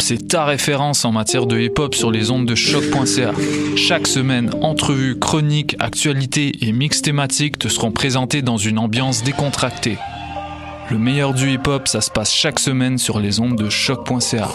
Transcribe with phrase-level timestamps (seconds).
[0.00, 3.32] c'est ta référence en matière de hip-hop sur les ondes de choc.ca.
[3.76, 9.96] Chaque semaine, entrevues, chroniques, actualités et mix thématiques te seront présentés dans une ambiance décontractée.
[10.90, 14.48] Le meilleur du hip-hop, ça se passe chaque semaine sur les ondes de choc.ca.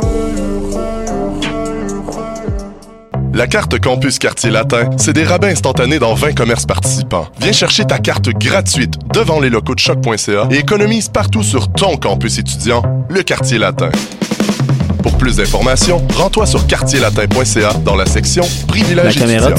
[3.33, 7.27] La carte Campus Quartier Latin, c'est des rabais instantanés dans 20 commerces participants.
[7.39, 11.97] Viens chercher ta carte gratuite devant les locaux de choc.ca et économise partout sur ton
[11.97, 13.89] campus étudiant, le Quartier Latin.
[15.01, 19.55] Pour plus d'informations, rends-toi sur quartierlatin.ca dans la section Privilèges étudiants.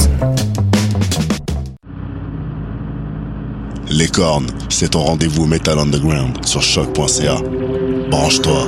[3.89, 7.37] Les cornes, c'est ton rendez-vous Metal Underground sur choc.ca.
[8.09, 8.67] Branche-toi.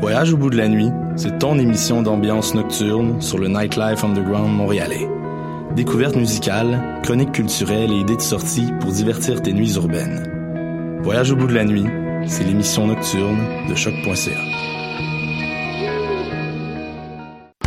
[0.00, 4.50] Voyage au bout de la nuit, c'est ton émission d'ambiance nocturne sur le Nightlife Underground
[4.50, 5.06] montréalais.
[5.76, 10.98] Découvertes musicales, chroniques culturelles et idées de sortie pour divertir tes nuits urbaines.
[11.02, 11.84] Voyage au bout de la nuit,
[12.26, 14.30] c'est l'émission nocturne de choc.ca.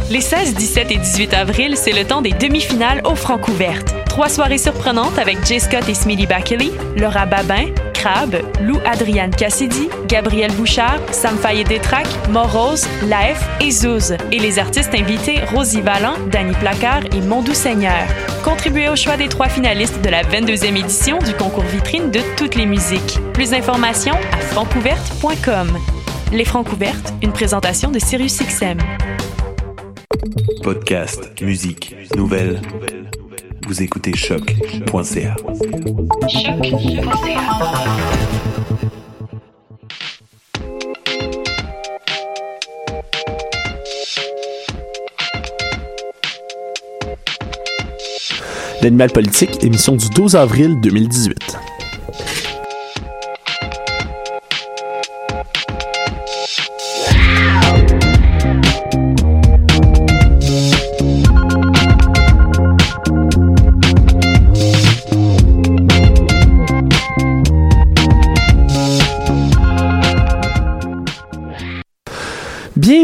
[0.10, 4.03] Les 16, 17 et 18 avril, c'est le temps des demi-finales au Francouvertes.
[4.14, 9.90] Trois soirées surprenantes avec Jay Scott et Smitty Bakley, Laura Babin, Crab, Lou Adriane Cassidy,
[10.08, 14.16] Gabriel Bouchard, Sam Fayet Détrac, Morose, Laef et Zouz.
[14.32, 18.06] Et les artistes invités Rosie Vallant, Danny Placard et Mondou Seigneur.
[18.44, 22.54] Contribuez au choix des trois finalistes de la 22e édition du concours vitrine de toutes
[22.54, 23.18] les musiques.
[23.34, 25.76] Plus d'informations à francouverte.com.
[26.32, 28.78] Les Francouvertes, une présentation de Sirius XM.
[30.62, 32.62] Podcast, musique, nouvelles.
[33.74, 35.36] Vous écoutez choc.ca.
[48.84, 51.73] L'animal politique, émission du 12 avril 2018.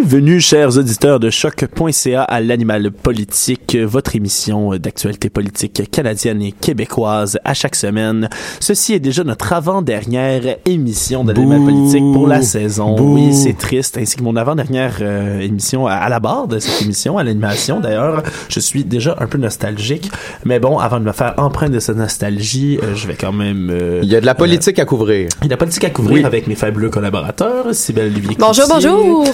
[0.09, 7.38] Bienvenue, chers auditeurs de choc.ca à l'animal politique, votre émission d'actualité politique canadienne et québécoise
[7.46, 8.28] à chaque semaine.
[8.59, 12.96] Ceci est déjà notre avant-dernière émission de l'animal politique pour la saison.
[13.00, 17.19] Oui, c'est triste, ainsi que mon avant-dernière euh, émission à, la barre de cette émission,
[17.19, 18.24] à l'animation d'ailleurs.
[18.50, 20.09] Je suis déjà un peu nostalgique,
[20.44, 23.69] mais bon, avant de me faire empreinte de cette nostalgie, euh, je vais quand même...
[23.69, 25.30] Euh, il y a de la politique à couvrir.
[25.42, 28.66] Il y a de la politique à couvrir avec mes fabuleux collaborateurs, Sybelle Olivier Bonjour,
[28.68, 29.28] bonjour.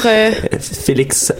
[0.73, 1.33] Félix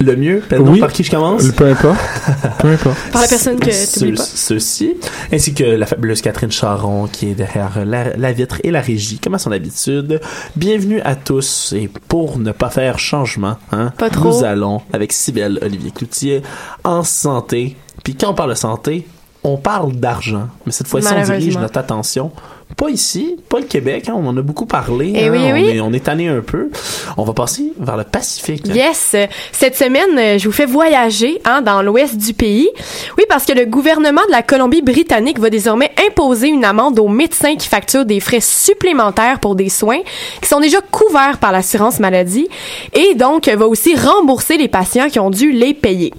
[0.00, 0.80] le mieux, pardon, Oui.
[0.80, 1.44] par qui je commence?
[1.52, 1.98] Peu importe.
[2.58, 2.96] Peu importe.
[3.12, 4.22] Par la personne que t'oublies pas.
[4.22, 4.96] Ceux-ci,
[5.32, 9.18] ainsi que la fabuleuse Catherine Charon qui est derrière la, la vitre et la régie,
[9.18, 10.20] comme à son habitude.
[10.56, 14.28] Bienvenue à tous et pour ne pas faire changement, hein, Pas trop.
[14.30, 16.42] nous allons avec Cybelle Olivier Cloutier
[16.82, 17.76] en santé.
[18.02, 19.06] Puis quand on parle de santé,
[19.42, 22.32] on parle d'argent, mais cette fois-ci on dirige notre attention
[22.76, 25.12] pas ici, pas le Québec, hein, on en a beaucoup parlé.
[25.14, 25.68] Eh hein, oui, eh on, oui.
[25.76, 26.70] Est, on est tanné un peu.
[27.16, 28.66] On va passer vers le Pacifique.
[28.66, 29.14] Yes,
[29.52, 32.68] cette semaine, euh, je vous fais voyager hein, dans l'ouest du pays.
[33.16, 37.54] Oui, parce que le gouvernement de la Colombie-Britannique va désormais imposer une amende aux médecins
[37.56, 40.00] qui facturent des frais supplémentaires pour des soins
[40.42, 42.48] qui sont déjà couverts par l'assurance maladie
[42.92, 46.12] et donc euh, va aussi rembourser les patients qui ont dû les payer.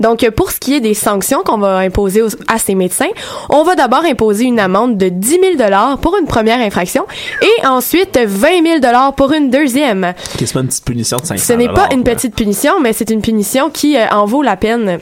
[0.00, 3.08] Donc, euh, pour ce qui est des sanctions qu'on va imposer aux- à ces médecins,
[3.48, 5.56] on va d'abord imposer une amende de 10 000
[5.96, 7.06] pour une première infraction
[7.42, 10.14] et ensuite 20 000 pour une deuxième.
[10.38, 13.10] Qu'est-ce pas une petite punition de 500 Ce n'est pas une petite punition, mais c'est
[13.10, 14.98] une punition qui euh, en vaut la peine.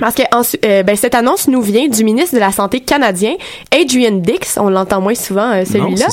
[0.00, 0.22] Parce que
[0.64, 3.34] euh, ben, cette annonce nous vient du ministre de la Santé canadien,
[3.72, 6.06] Adrian Dix, on l'entend moins souvent euh, celui-là,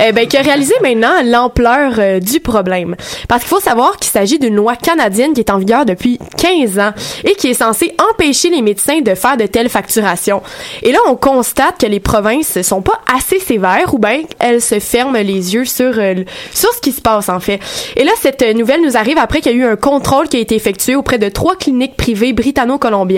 [0.00, 2.96] euh, ben, qui a réalisé maintenant l'ampleur euh, du problème.
[3.28, 6.78] Parce qu'il faut savoir qu'il s'agit d'une loi canadienne qui est en vigueur depuis 15
[6.78, 6.92] ans
[7.24, 10.42] et qui est censée empêcher les médecins de faire de telles facturations.
[10.82, 14.78] Et là, on constate que les provinces sont pas assez sévères ou bien elles se
[14.78, 16.14] ferment les yeux sur, euh,
[16.52, 17.60] sur ce qui se passe en fait.
[17.96, 20.40] Et là, cette nouvelle nous arrive après qu'il y a eu un contrôle qui a
[20.40, 23.17] été effectué auprès de trois cliniques privées britanno-colombiennes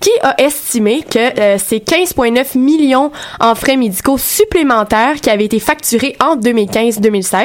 [0.00, 5.58] qui a estimé que euh, c'est 15,9 millions en frais médicaux supplémentaires qui avaient été
[5.60, 7.44] facturés en 2015-2016.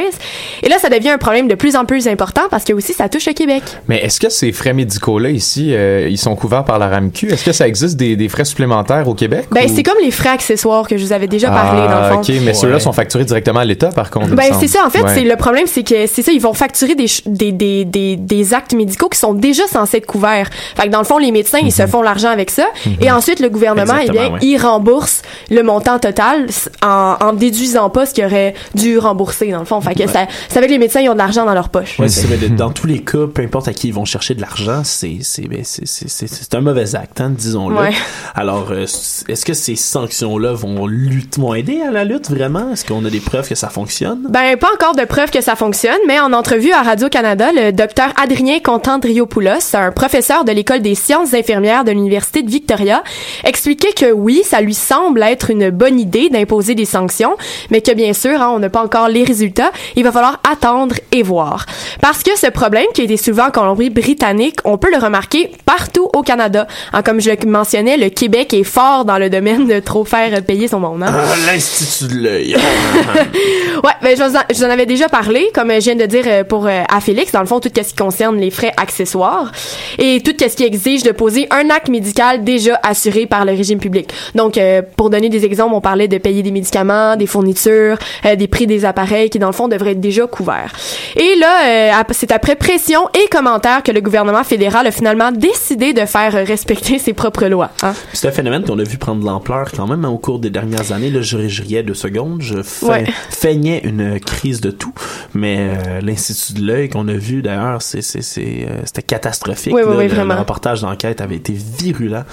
[0.63, 3.09] Et là, ça devient un problème de plus en plus important parce que aussi, ça
[3.09, 3.63] touche le Québec.
[3.87, 7.27] Mais est-ce que ces frais médicaux-là, ici, euh, ils sont couverts par la RAMQ?
[7.31, 9.45] Est-ce que ça existe des, des frais supplémentaires au Québec?
[9.51, 11.93] Ben, ou- c'est comme les frais accessoires que je vous avais déjà parlé, dans le
[12.05, 12.19] Ah, fond.
[12.19, 14.29] OK, mais ceux-là sont facturés directement à l'État, par contre.
[14.35, 15.13] Ben c'est ça en fait, Ouais.
[15.13, 17.51] c'est le problème c'est que c'est ça ils vont facturer des des
[17.85, 20.49] des des actes médicaux qui sont déjà censés être couverts.
[20.75, 22.65] Fait que dans le fond les médecins ils se font l'argent avec ça
[23.01, 24.39] et ensuite le gouvernement eh bien ouais.
[24.41, 26.47] il rembourse le montant total
[26.83, 29.79] en en déduisant pas ce qu'il aurait dû rembourser dans le fond.
[29.81, 31.97] Fait que ça ça fait que les médecins ils ont de l'argent dans leur poche.
[31.99, 34.81] Ouais, mais dans tous les cas, peu importe à qui ils vont chercher de l'argent,
[34.83, 37.75] c'est c'est ben, c'est c'est c'est- c'est un mauvais acte, hein, disons-le.
[37.77, 37.91] Ouais.
[38.35, 42.71] Alors, euh, est-ce que ces sanctions-là vont lutter, vont aider à la lutte vraiment?
[42.73, 44.27] Est-ce qu'on a des preuves que ça fonctionne?
[44.29, 48.09] Ben, pas encore de preuves que ça fonctionne, mais en entrevue à Radio-Canada, le docteur
[48.21, 53.03] Adrien Contandriopoulos, un professeur de l'École des sciences infirmières de l'Université de Victoria,
[53.43, 57.35] expliquait que oui, ça lui semble être une bonne idée d'imposer des sanctions,
[57.71, 59.71] mais que bien sûr, hein, on n'a pas encore les résultats.
[59.95, 61.65] Il va falloir attendre et voir.
[62.01, 66.09] Parce que ce problème qui a été soulevé en Colombie-Britannique, on peut le remarquer partout
[66.15, 66.67] au Canada.
[66.93, 70.43] Hein, comme je le mentionnais, le Québec est fort dans le domaine de trop faire
[70.43, 71.03] payer son monde.
[71.03, 71.13] Hein.
[71.13, 72.57] Ah, L'Institut de l'œil.
[73.83, 76.05] Ouais, ben je vous en, je vous en avais déjà parlé, comme je viens de
[76.05, 78.73] dire euh, pour euh, à Félix, dans le fond tout ce qui concerne les frais
[78.75, 79.51] accessoires
[79.99, 83.79] et tout ce qui exige de poser un acte médical déjà assuré par le régime
[83.79, 84.11] public.
[84.35, 88.35] Donc euh, pour donner des exemples, on parlait de payer des médicaments, des fournitures, euh,
[88.35, 90.73] des prix des appareils qui dans le fond devraient être déjà couverts.
[91.15, 95.93] Et là, euh, c'est après pression et commentaires que le gouvernement fédéral a finalement décidé
[95.93, 97.69] de faire respecter ses propres lois.
[97.83, 97.93] Hein?
[98.13, 100.49] C'est un phénomène qu'on a vu prendre de l'ampleur quand même hein, au cours des
[100.49, 101.09] dernières années.
[101.09, 103.05] Là, je, je riais deux secondes, je Ouais.
[103.29, 104.93] feignais une crise de tout,
[105.33, 105.69] mais
[106.01, 109.73] l'Institut de l'œil qu'on a vu d'ailleurs, c'était catastrophique.
[109.73, 109.97] Oui, oui, là.
[109.97, 110.33] oui, le, vraiment.
[110.35, 112.23] le reportage d'enquête avait été virulent.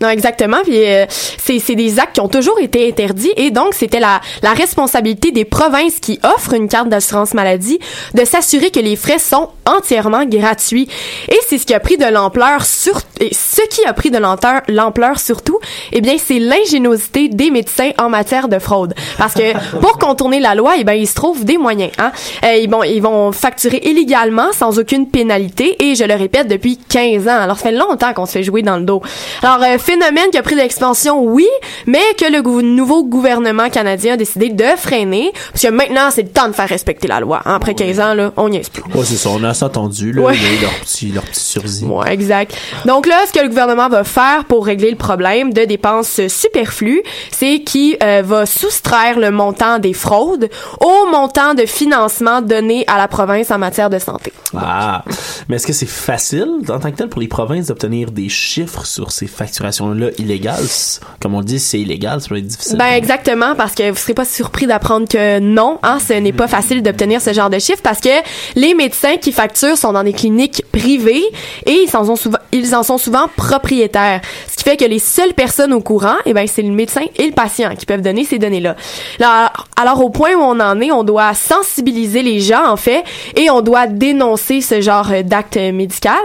[0.00, 0.58] Non, exactement.
[0.62, 4.22] Puis euh, c'est c'est des actes qui ont toujours été interdits et donc c'était la
[4.42, 7.78] la responsabilité des provinces qui offrent une carte d'assurance maladie
[8.14, 10.88] de s'assurer que les frais sont entièrement gratuits.
[11.28, 14.16] Et c'est ce qui a pris de l'ampleur sur et ce qui a pris de
[14.16, 15.58] l'ampleur l'ampleur surtout,
[15.92, 18.94] eh bien c'est l'ingéniosité des médecins en matière de fraude.
[19.18, 21.92] Parce que pour contourner la loi, eh bien il se trouve des moyens.
[21.98, 22.12] Hein?
[22.44, 26.78] Euh, ils vont ils vont facturer illégalement sans aucune pénalité et je le répète depuis
[26.78, 27.38] 15 ans.
[27.38, 29.02] Alors ça fait longtemps qu'on se fait jouer dans le dos.
[29.42, 31.48] Alors euh, phénomène qui a pris de l'expansion, oui,
[31.86, 36.22] mais que le gou- nouveau gouvernement canadien a décidé de freiner, parce que maintenant, c'est
[36.22, 37.40] le temps de faire respecter la loi.
[37.44, 37.54] hein.
[37.56, 38.82] Après 15 ans, là, on n'y est plus.
[38.94, 40.34] Ouais, c'est ça, on a assez entendu, là, Ouais.
[40.34, 41.84] a leur petit, leur petit sursis.
[41.84, 42.54] Ouais, exact.
[42.84, 47.02] Donc là, ce que le gouvernement va faire pour régler le problème de dépenses superflues,
[47.32, 50.48] c'est qu'il euh, va soustraire le montant des fraudes
[50.80, 54.32] au montant de financement donné à la province en matière de santé.
[54.56, 55.02] Ah,
[55.48, 58.84] mais est-ce que c'est facile en tant que tel pour les provinces d'obtenir des chiffres
[58.86, 59.79] sur ces facturations-là
[60.18, 60.64] illégales?
[60.64, 62.76] C- Comme on dit, c'est illégal, ça peut être difficile.
[62.78, 66.48] Ben exactement parce que vous serez pas surpris d'apprendre que non, hein, ce n'est pas
[66.48, 68.08] facile d'obtenir ce genre de chiffres parce que
[68.56, 71.22] les médecins qui facturent sont dans des cliniques privées
[71.66, 74.20] et ils en sont souvent ils en sont souvent propriétaires.
[74.50, 77.26] Ce qui fait que les seules personnes au courant, eh ben c'est le médecin et
[77.26, 78.76] le patient qui peuvent donner ces données-là.
[79.18, 83.04] Là, alors au point où on en est, on doit sensibiliser les gens en fait
[83.36, 86.18] et on doit dénoncer ce genre euh, d'acte médical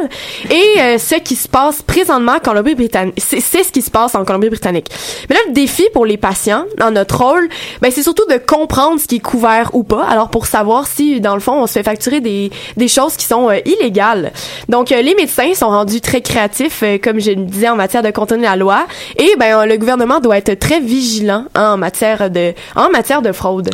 [0.50, 4.26] et euh, ce qui se passe présentement en Colombie-Britannique, c'est ce qui se passe en
[4.26, 4.88] Colombie-Britannique.
[5.30, 7.48] Mais là le défi pour les patients dans notre rôle,
[7.82, 10.06] ben c'est surtout de comprendre ce qui est couvert ou pas.
[10.06, 13.26] Alors pour savoir si dans le fond on se fait facturer des des choses qui
[13.26, 14.32] sont euh, illégales.
[14.70, 18.04] Donc euh, les médecins sont rendus très créatifs euh, comme je le disais en matière
[18.04, 18.86] de contourner la loi
[19.18, 23.22] et ben euh, le gouvernement doit être très vigilant hein, en matière de en matière
[23.22, 23.70] de fraude.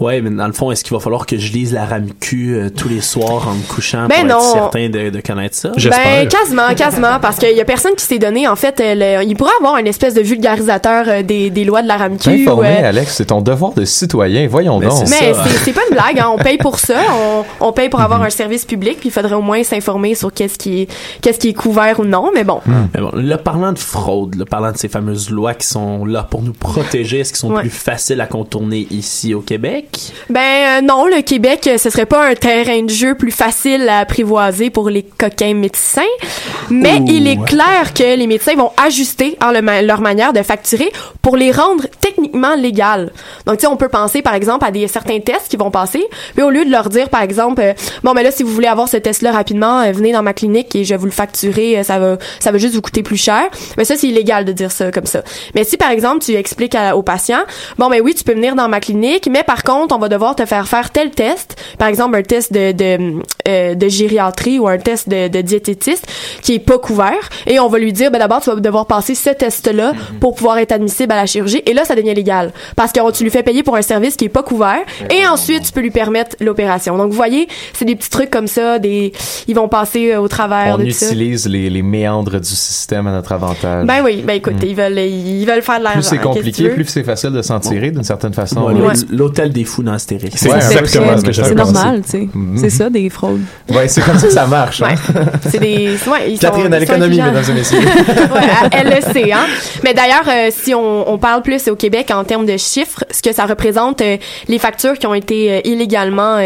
[0.00, 2.70] Ouais, mais dans le fond, est-ce qu'il va falloir que je lise la RAMQ euh,
[2.70, 4.40] tous les soirs en me couchant Ben pour non.
[4.40, 5.70] être certain de, de connaître ça?
[5.76, 9.24] Ben, quasiment, quasiment, parce qu'il y a personne qui s'est donné, en fait, euh, le-
[9.24, 12.18] il pourrait avoir une espèce de vulgarisateur euh, des, des lois de la RAMQ.
[12.18, 12.84] T'informer, ouais.
[12.84, 14.46] Alex, c'est ton devoir de citoyen.
[14.48, 15.00] Voyons Mais donc.
[15.08, 15.32] Mais
[15.64, 16.30] c'est- pas une blague, hein.
[16.32, 16.96] on paye pour ça,
[17.60, 20.32] on, on paye pour avoir un service public, puis il faudrait au moins s'informer sur
[20.32, 20.88] qu'est-ce qui est
[21.20, 22.60] qu'est-ce qui est couvert ou non, mais bon.
[22.66, 26.22] Mais bon, là, parlant de fraude, là, parlant de ces fameuses lois qui sont là
[26.28, 27.60] pour nous protéger, est-ce qu'ils sont Ouais.
[27.62, 29.98] plus faciles à contourner ici au Québec?
[30.30, 33.88] Ben euh, non, le Québec, euh, ce serait pas un terrain de jeu plus facile
[33.88, 36.02] à apprivoiser pour les coquins médecins,
[36.70, 39.38] mais Ouh, il est clair que les médecins vont ajuster
[39.82, 40.90] leur manière de facturer
[41.22, 43.10] pour les rendre techniquement légales.
[43.46, 46.04] Donc tu sais, on peut penser par exemple à des certains tests qui vont passer,
[46.36, 47.72] mais au lieu de leur dire par exemple, euh,
[48.02, 50.74] bon ben là si vous voulez avoir ce test-là rapidement, euh, venez dans ma clinique
[50.76, 53.16] et je vais vous le facturer, euh, ça va ça va juste vous coûter plus
[53.16, 53.42] cher.
[53.76, 55.22] Mais ça, c'est illégal de dire ça comme ça.
[55.54, 57.40] Mais si, par exemple, tu expliques à- au patient,
[57.78, 60.34] bon, ben oui, tu peux venir dans ma clinique, mais par contre, on va devoir
[60.36, 61.56] te faire faire tel test.
[61.78, 66.06] Par exemple, un test de, de, de gériatrie ou un test de, de diététiste
[66.42, 67.28] qui est pas couvert.
[67.46, 70.58] Et on va lui dire, ben d'abord, tu vas devoir passer ce test-là pour pouvoir
[70.58, 71.62] être admissible à la chirurgie.
[71.66, 72.52] Et là, ça devient légal.
[72.76, 74.78] Parce que tu lui fais payer pour un service qui est pas couvert.
[75.10, 76.96] Et ensuite, tu peux lui permettre l'opération.
[76.96, 79.12] Donc, vous voyez, c'est des petits trucs comme ça, des,
[79.48, 81.06] ils vont passer euh, au travers On de tout ça.
[81.06, 83.86] utilise les, les méandres du système à notre avantage.
[83.86, 84.66] Ben oui, ben écoute, Mm.
[84.66, 86.00] ils veulent, ils veulent faire de l'argent.
[86.00, 88.62] plus c'est compliqué, plus c'est facile de s'en tirer d'une certaine façon.
[88.70, 88.92] Ouais.
[89.10, 90.34] L'hôtel des fous dans Astérix.
[90.36, 92.28] C'est exactement ce que C'est j'avais normal, tu sais.
[92.32, 92.56] Mhm.
[92.58, 93.40] C'est ça, des fraudes.
[93.70, 94.82] Ouais, c'est comme ça que ça marche.
[94.82, 94.94] hein.
[95.48, 97.78] C'est des, ouais, ils Catherine sont, à l'économie, mesdames et messieurs.
[98.34, 99.46] ouais, à- elle le sait, hein.
[99.84, 103.22] Mais d'ailleurs, euh, si on, on parle plus au Québec en termes de chiffres, ce
[103.22, 104.16] que ça représente, euh,
[104.48, 106.38] les factures qui ont été euh, illégalement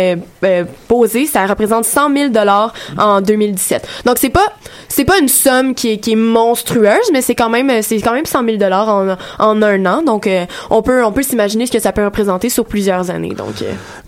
[0.89, 3.87] posées, ça représente 100 000 dollars en 2017.
[4.05, 4.47] Donc c'est pas,
[4.89, 8.13] c'est pas une somme qui est, qui est monstrueuse, mais c'est quand même, c'est quand
[8.13, 10.03] même 100 000 dollars en, en un an.
[10.03, 10.29] Donc
[10.71, 13.35] on peut, on peut s'imaginer ce que ça peut représenter sur plusieurs années.
[13.37, 13.55] Donc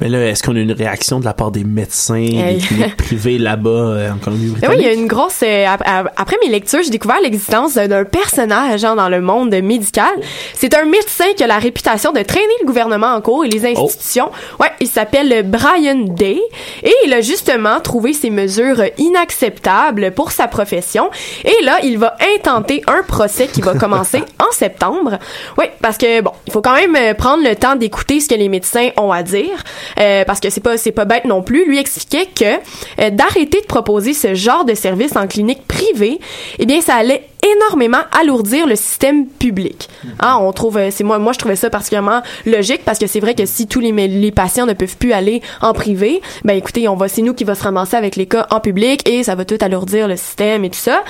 [0.01, 2.57] Mais là, est-ce qu'on a une réaction de la part des médecins, Hey.
[2.57, 4.87] des cliniques privées là-bas en Ben oui, il y Colombie-Britannique?
[4.87, 5.43] a une grosse.
[5.43, 10.11] ap- ap- après mes lectures, j'ai découvert l'existence d'un personnage genre, dans le monde médical.
[10.55, 13.67] C'est un médecin qui a la réputation de traîner le gouvernement en cours et les
[13.67, 14.31] institutions.
[14.61, 16.41] Ouais, il s'appelle Brian Day
[16.83, 21.11] et il a justement trouvé ces mesures inacceptables pour sa profession.
[21.45, 25.19] Et là, il va intenter un procès qui va commencer en septembre.
[25.57, 28.35] Oui, parce que bon, il faut quand même euh, prendre le temps d'écouter ce que
[28.35, 29.62] les médecins ont à dire,
[30.00, 31.67] euh, parce que c'est pas c'est pas bête non plus.
[31.67, 32.45] Lui expliquait que
[33.00, 36.19] euh, d'arrêter de proposer ce genre de service en clinique privée,
[36.59, 37.25] eh bien, ça allait
[37.57, 39.88] énormément alourdir le système public.
[40.21, 43.21] Hein, on trouve, euh, c'est moi, moi je trouvais ça particulièrement logique parce que c'est
[43.21, 46.88] vrai que si tous les, les patients ne peuvent plus aller en privé, ben écoutez,
[46.88, 49.35] on va, c'est nous qui va se ramasser avec les cas en public et ça
[49.35, 51.02] va tout alourdir le système et tout ça.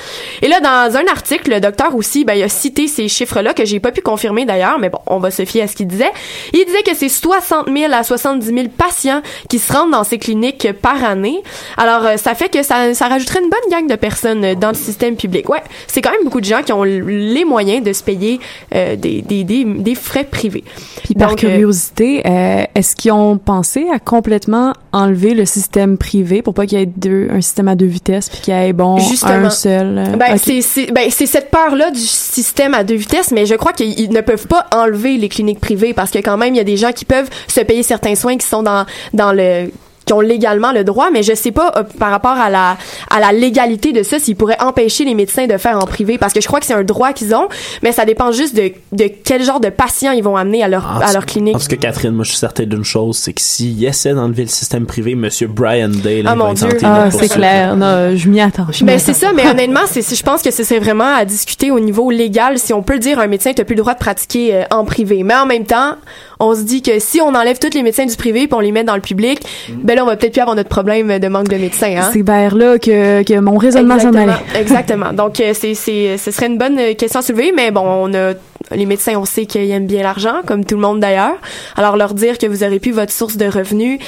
[0.43, 3.65] Et là, dans un article, le docteur aussi, ben il a cité ces chiffres-là que
[3.65, 6.11] j'ai pas pu confirmer d'ailleurs, mais bon, on va se fier à ce qu'il disait.
[6.53, 10.19] Il disait que c'est 60 000 à 70 000 patients qui se rendent dans ces
[10.19, 11.43] cliniques par année.
[11.77, 14.75] Alors, euh, ça fait que ça, ça rajouterait une bonne gang de personnes dans le
[14.75, 15.49] système public.
[15.49, 18.39] Ouais, c'est quand même beaucoup de gens qui ont les moyens de se payer
[18.75, 20.63] euh, des, des, des, des frais privés.
[21.03, 25.97] Puis par Donc, euh, curiosité, euh, est-ce qu'ils ont pensé à complètement enlever le système
[25.97, 28.57] privé pour pas qu'il y ait deux, un système à deux vitesses puis qu'il y
[28.59, 29.33] ait bon Justement.
[29.33, 30.41] un seul Ben, ok.
[30.45, 33.99] c'est, c'est, ben, c'est cette peur-là du système à deux vitesses, mais je crois qu'ils
[33.99, 36.65] ils ne peuvent pas enlever les cliniques privées parce que quand même, il y a
[36.65, 39.71] des gens qui peuvent se payer certains soins qui sont dans, dans le
[40.09, 42.77] qui ont légalement le droit, mais je sais pas euh, par rapport à la
[43.11, 46.33] à la légalité de ça s'ils pourraient empêcher les médecins de faire en privé parce
[46.33, 47.49] que je crois que c'est un droit qu'ils ont,
[47.83, 50.87] mais ça dépend juste de, de quel genre de patients ils vont amener à leur
[50.97, 51.55] En à leur clinique.
[51.55, 54.43] En tout cas, Catherine, moi, je suis certain d'une chose, c'est que s'il essaie d'enlever
[54.43, 56.69] le système privé, Monsieur Brian Day, là, Ah, il mon Dieu.
[56.83, 57.77] Ah, c'est clair.
[57.77, 58.67] Non, je m'y attends.
[58.73, 61.15] je m'y Ben c'est ça, mais honnêtement, c'est, c'est- je pense que ce serait vraiment
[61.15, 63.75] à discuter au niveau légal si on peut le dire à un médecin, t'as plus
[63.75, 65.23] le droit de pratiquer euh, en privé.
[65.23, 65.97] Mais en même temps,
[66.41, 68.73] on se dit que si on enlève tous les médecins du privé puis on les
[68.73, 69.41] met dans le public,
[69.71, 71.95] ben là on va peut-être plus avoir notre problème de manque de médecins.
[71.99, 72.11] Hein?
[72.13, 74.61] C'est vers là que, que mon raisonnement s'en Exactement, allait.
[74.61, 75.13] exactement.
[75.13, 78.35] Donc euh, c'est c'est ce serait une bonne question à soulever, mais bon, on a
[78.71, 81.37] les médecins, on sait qu'ils aiment bien l'argent, comme tout le monde d'ailleurs.
[81.77, 84.01] Alors leur dire que vous aurez plus votre source de revenus,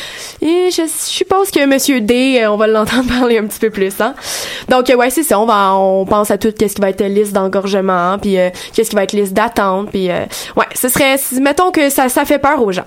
[0.42, 4.00] et je suppose que Monsieur D, euh, on va l'entendre parler un petit peu plus,
[4.00, 4.14] hein.
[4.69, 5.38] Donc euh, ouais, c'est ça.
[5.40, 8.90] On va, on pense à tout qu'est-ce qui va être liste d'engorgement, puis euh, qu'est-ce
[8.90, 10.25] qui va être liste d'attente, puis euh,
[10.57, 12.87] ouais, ce serait, mettons que ça, ça fait peur aux gens.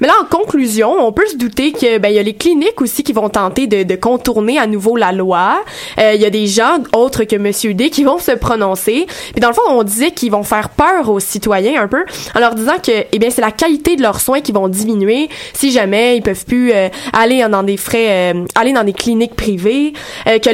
[0.00, 2.80] Mais là, en conclusion, on peut se douter que ben il y a les cliniques
[2.80, 5.62] aussi qui vont tenter de, de contourner à nouveau la loi.
[5.98, 9.06] Euh, Il y a des gens autres que Monsieur D qui vont se prononcer.
[9.32, 12.40] Puis dans le fond, on disait qu'ils vont faire peur aux citoyens un peu en
[12.40, 15.70] leur disant que eh bien c'est la qualité de leurs soins qui vont diminuer si
[15.70, 19.92] jamais ils peuvent plus euh, aller dans des frais, euh, aller dans des cliniques privées,
[20.26, 20.50] euh, que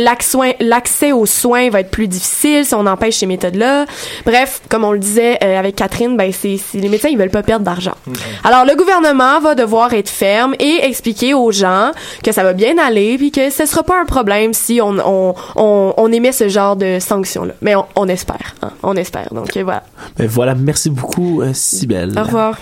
[0.60, 3.86] l'accès aux soins va être plus difficile si on empêche ces méthodes-là.
[4.26, 7.42] Bref, comme on le disait euh, avec Catherine, ben c'est les médecins ils veulent pas
[7.42, 7.94] perdre d'argent.
[8.42, 12.76] Alors le gouvernement va devoir être ferme et expliquer aux gens que ça va bien
[12.78, 16.48] aller puis que ce sera pas un problème si on on, on, on émet ce
[16.48, 17.54] genre de sanctions là.
[17.60, 19.28] Mais on, on espère, hein, on espère.
[19.32, 19.82] Donc euh, voilà.
[20.34, 22.18] Voilà, merci beaucoup, euh, Cybèle.
[22.18, 22.58] Au revoir.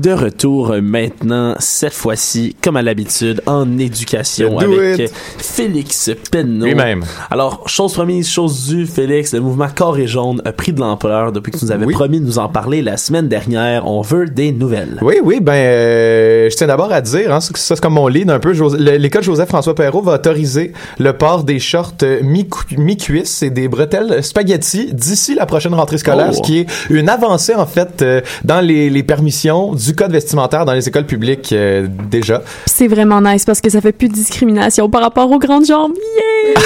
[0.00, 5.12] De retour maintenant, cette fois-ci, comme à l'habitude, en éducation Do avec it.
[5.36, 6.64] Félix Penneau.
[6.64, 7.04] Lui-même.
[7.30, 11.32] Alors, chose promise, chose due, Félix, le mouvement Corps et Jaune a pris de l'ampleur
[11.32, 11.92] depuis que tu nous avais Oui.
[11.92, 13.86] promis de nous en parler la semaine dernière.
[13.86, 14.98] On veut des nouvelles.
[15.02, 18.30] Oui, oui, ben, euh, je tiens d'abord à dire, hein, ça c'est comme mon lead
[18.30, 23.50] un peu, l'école Joseph-François Perrault va autoriser le port des shorts euh, mi-cu- mi-cuisse et
[23.50, 26.36] des bretelles spaghetti d'ici la prochaine rentrée scolaire, Oh.
[26.36, 30.64] ce qui est une avancée, en fait, euh, dans les, les permissions du code vestimentaire
[30.64, 32.42] dans les écoles publiques euh, déjà.
[32.66, 35.92] C'est vraiment nice parce que ça fait plus de discrimination par rapport aux grandes jambes.
[35.94, 36.60] Yeah!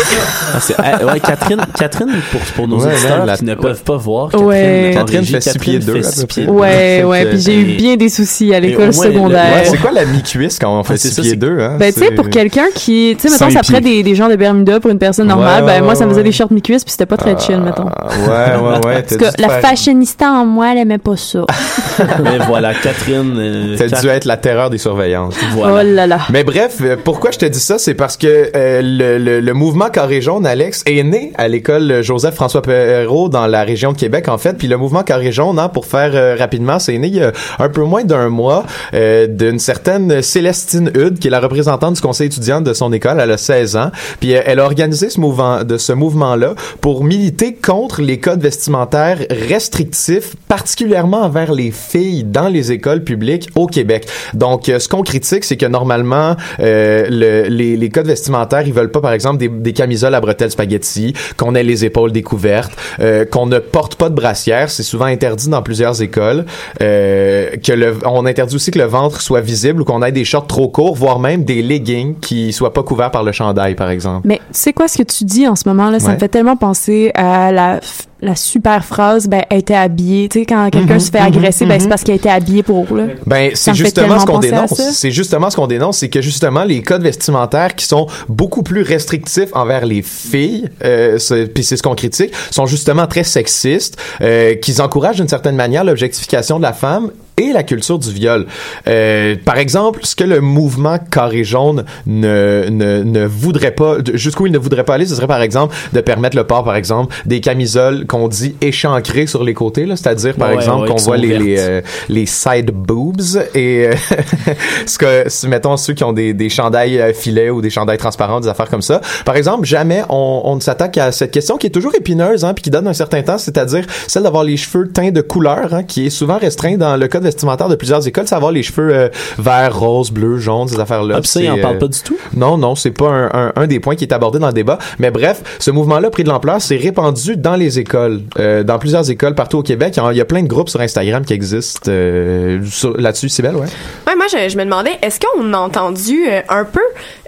[0.78, 3.61] Ah, ah, ouais, Catherine, Catherine, pour, pour nos Ouais, auditeurs la- qui ne ouais.
[3.61, 4.90] peuvent pas voir, Catherine, Ouais.
[4.95, 6.26] Catherine régie, fait pieds deux, fait à peu six près.
[6.26, 6.52] pieds deux.
[6.52, 9.54] Ouais, Fait ouais, puis j'ai eu bien des soucis à l'école secondaire.
[9.54, 11.59] Ouais, c'est quoi la mi-cuisse quand on fait Ouais, c'est 6 ça, pieds c'est- 2?
[11.61, 11.76] Hein?
[11.78, 14.02] Ben, tu sais, pour quelqu'un qui, tu sais, mettons, ça ferait pieds.
[14.02, 16.11] des, des genres de Bermuda pour une personne normale, Ouais, ben, moi, ouais, ça me
[16.11, 16.25] faisait ouais.
[16.25, 17.87] des shorts mi-cuisse puis c'était pas très chill, mettons.
[17.97, 19.02] Ah, ouais, ouais, ouais.
[19.02, 21.45] Parce que la fashionista en moi, elle aimait pas ça.
[22.23, 23.13] Mais voilà, Catherine.
[23.14, 25.37] Euh, T'as dû être la terreur des surveillances.
[25.52, 25.75] Voilà.
[25.75, 26.18] Oh là là.
[26.30, 29.52] Mais bref, euh, pourquoi je te dis ça, c'est parce que euh, le, le, le
[29.54, 34.28] mouvement Carré Jaune, Alex, est né à l'école Joseph-François Perrault dans la région de Québec,
[34.28, 34.54] en fait.
[34.54, 37.33] Puis le mouvement Carré Jaune, hein, pour faire euh, rapidement, c'est né il y a
[37.59, 42.00] un peu moins d'un mois euh, d'une certaine Célestine Hude, qui est la représentante du
[42.00, 43.21] conseil étudiant de son école.
[43.21, 43.90] Elle a 16 ans.
[44.21, 48.40] Puis euh, elle a organisé ce mouvement, de ce mouvement-là pour militer contre les codes
[48.42, 54.06] vestimentaires restrictifs, particulièrement envers les filles dans les écoles publiques au Québec.
[54.34, 58.73] Donc, euh, ce qu'on critique, c'est que normalement, euh, le- les, les codes vestimentaires, ils
[58.73, 62.73] veulent pas, par exemple, des, des camisoles à bretelles spaghetti, qu'on ait les épaules découvertes,
[63.00, 64.70] euh, qu'on ne porte pas de brassière.
[64.70, 66.44] C'est souvent interdit dans plusieurs écoles.
[66.80, 70.25] Euh, que le, on interdit aussi que le ventre soit visible ou qu'on ait des
[70.25, 73.90] shorts trop courts, voire même des leggings qui soient pas couverts par le chandail, par
[73.90, 74.26] exemple.
[74.26, 76.14] Mais sais quoi, ce que tu dis en ce moment, là, ça Ouais.
[76.14, 77.80] me fait tellement penser à la,
[78.25, 80.28] la super phrase, ben, elle était habillée.
[80.28, 81.81] Tu sais, quand quelqu'un Mhm, se fait mhm, agresser, ben, mhm.
[81.81, 83.04] c'est parce qu'elle était habillée pour, là.
[83.26, 84.81] Ben, c'est justement ce qu'on dénonce.
[84.93, 88.83] C'est justement ce qu'on dénonce, c'est que justement les codes vestimentaires qui sont beaucoup plus
[88.83, 91.19] restrictifs envers les filles, euh,
[91.54, 95.85] puis c'est ce qu'on critique, sont justement très sexistes, euh, qu'ils encouragent d'une certaine manière
[95.85, 98.47] l'objectification de la femme et la culture du viol.
[98.87, 104.47] Euh, par exemple, ce que le mouvement carré jaune ne, ne, ne voudrait pas, jusqu'où
[104.47, 107.14] il ne voudrait pas aller, ce serait par exemple de permettre le port, par exemple,
[107.26, 111.17] des camisoles qu'on dit échancrées sur les côtés, c'est-à-dire par Ouais, exemple ouais, qu'on voit
[111.17, 113.21] les, les, euh, les side boobs
[113.54, 113.95] et euh,
[114.87, 118.41] ce que mettons ceux qui ont des, des chandails euh, filets ou des chandails transparents
[118.41, 121.67] des affaires comme ça par exemple jamais on, on ne s'attaque à cette question qui
[121.67, 124.89] est toujours épineuse hein, puis qui donne un certain temps c'est-à-dire celle d'avoir les cheveux
[124.89, 128.26] teints de couleur hein, qui est souvent restreint dans le code vestimentaire de plusieurs écoles
[128.28, 129.08] c'est avoir les cheveux euh,
[129.39, 132.17] vert rose bleu jaune ces affaires là Ah, ça, il en parle pas du tout?
[132.37, 134.78] non non c'est pas un, un, un des points qui est abordé dans le débat.
[134.99, 138.78] Mais bref ce mouvement là pris de l'ampleur c'est répandu dans les écoles euh, dans
[138.78, 139.99] plusieurs écoles partout au Québec.
[140.13, 142.60] Il y a- plein de groupes sur Instagram qui existent euh,
[142.99, 143.67] là-dessus c'est belle ouais.
[144.06, 146.80] Ouais, moi, je, je me demandais, est-ce qu'on a entendu euh, un peu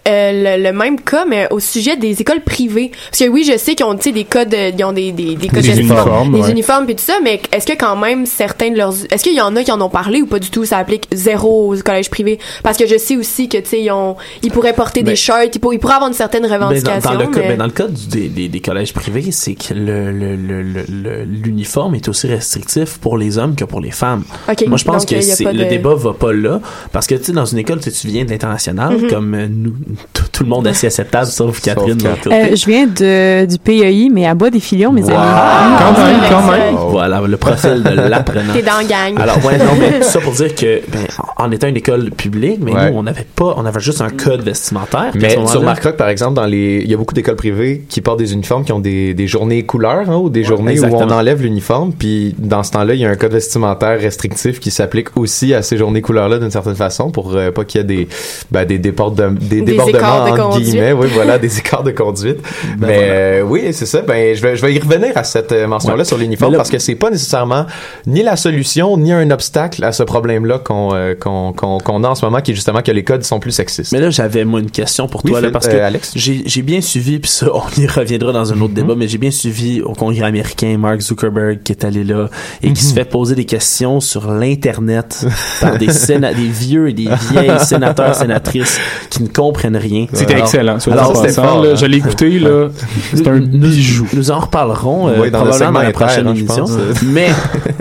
[0.06, 2.90] euh, le, le même cas, mais au sujet des écoles privées?
[3.10, 5.12] Parce que oui, je sais qu'ils ont, tu sais, des codes, euh, ils ont des,
[5.12, 6.50] des, des codes Des uniformes, des ouais.
[6.52, 9.40] uniformes et tout ça, mais est-ce que quand même certains de leurs, est-ce qu'il y
[9.40, 10.64] en a qui en ont parlé ou pas du tout?
[10.64, 12.38] Ça applique zéro aux collèges privés?
[12.62, 15.16] Parce que je sais aussi que, tu sais, ils ont, ils pourraient porter Ben- des
[15.16, 17.12] shirts, ils, pour- ils pourraient avoir une certaine Ben, dans, revendication.
[17.12, 19.54] dans le cas, mais- ben, dans le cas du- des, des, des collèges privés, c'est
[19.54, 23.80] que le, le, le, le- le- l'uniforme est aussi restrictif pour les hommes que pour
[23.80, 24.22] les femmes.
[24.50, 26.60] Ok, Moi, je pense donc, que le de- débat va pas là.
[26.92, 29.10] Parce que, tu sais, dans une école, tu viens de l'international, Mhm.
[29.10, 29.74] comme euh, nous,
[30.12, 31.98] tout, tout le monde assis à cette table, sauf Catherine.
[32.26, 35.10] Euh, je viens de, du PEI, mais à bas des filions, mes Wow.
[35.10, 35.76] amis.
[35.78, 36.74] Quand même, c'est quand même.
[36.90, 38.52] Voilà, le profil de l'apprenant.
[38.52, 39.18] T'es dans gang.
[39.20, 41.00] Alors, ouais, non, mais tout ça pour dire que, ben,
[41.36, 42.90] en étant une école publique, mais Ouais.
[42.90, 45.12] nous, on n'avait pas, on avait juste un code vestimentaire.
[45.14, 48.00] Mais tu remarqueras que, par exemple, dans les, il y a beaucoup d'écoles privées qui
[48.00, 51.10] portent des uniformes qui ont des, des journées couleurs, hein, ou des journées où on
[51.10, 51.92] enlève l'uniforme.
[51.92, 55.62] Puis, dans ce temps-là, il y a un code vestimentaire restrictif qui s'applique aussi à
[55.62, 58.08] ces journées couleurs-là d'une certaine façon pour euh, pas qu'il y ait des,
[58.50, 60.68] ben, des, déport- de- des Des débordements, écarts de entre conduite.
[60.70, 60.92] guillemets.
[60.92, 62.38] Oui, voilà, des écarts de conduite.
[62.76, 63.12] Ben Mais, voilà.
[63.12, 64.02] euh, oui, c'est ça.
[64.02, 66.04] Ben, je vais, je vais y revenir à cette euh, mention-là Ouais.
[66.04, 67.66] sur l'uniforme là- parce que c'est pas nécessairement
[68.06, 72.08] ni la solution, ni un obstacle à ce problème-là qu'on, euh, qu'on, qu'on, qu'on a
[72.08, 73.92] en ce moment, qui est justement que les codes sont plus sexistes.
[73.92, 76.12] Mais là, j'avais moi une question pour Oui, toi là, parce que Alex?
[76.14, 79.18] j'ai j'ai bien suivi puis ça on y reviendra dans un autre débat mais j'ai
[79.18, 82.28] bien suivi au congrès américain Mark Zuckerberg qui est allé là
[82.62, 85.26] et qui se fait poser des questions sur l'internet
[85.60, 88.78] par des séna- des vieux et des vieilles sénateurs sénatrices
[89.10, 90.06] qui ne comprennent rien.
[90.12, 90.78] C'était Alors- excellent.
[90.92, 91.74] Alors, c'était fort, là, hein.
[91.74, 92.68] je l'ai écouté, là.
[93.14, 94.06] C'est un nous, bijou.
[94.12, 96.66] nous en reparlerons euh, Oui, dans le probablement dans la prochaine hein, émission.
[96.66, 96.76] pense.
[97.02, 97.28] mais,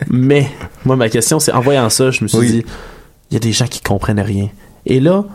[0.10, 0.50] mais,
[0.86, 2.48] moi, ma question, c'est en voyant ça, je me suis Oui.
[2.52, 2.66] dit,
[3.30, 4.48] il y a des gens qui comprennent rien.
[4.86, 5.26] Et là,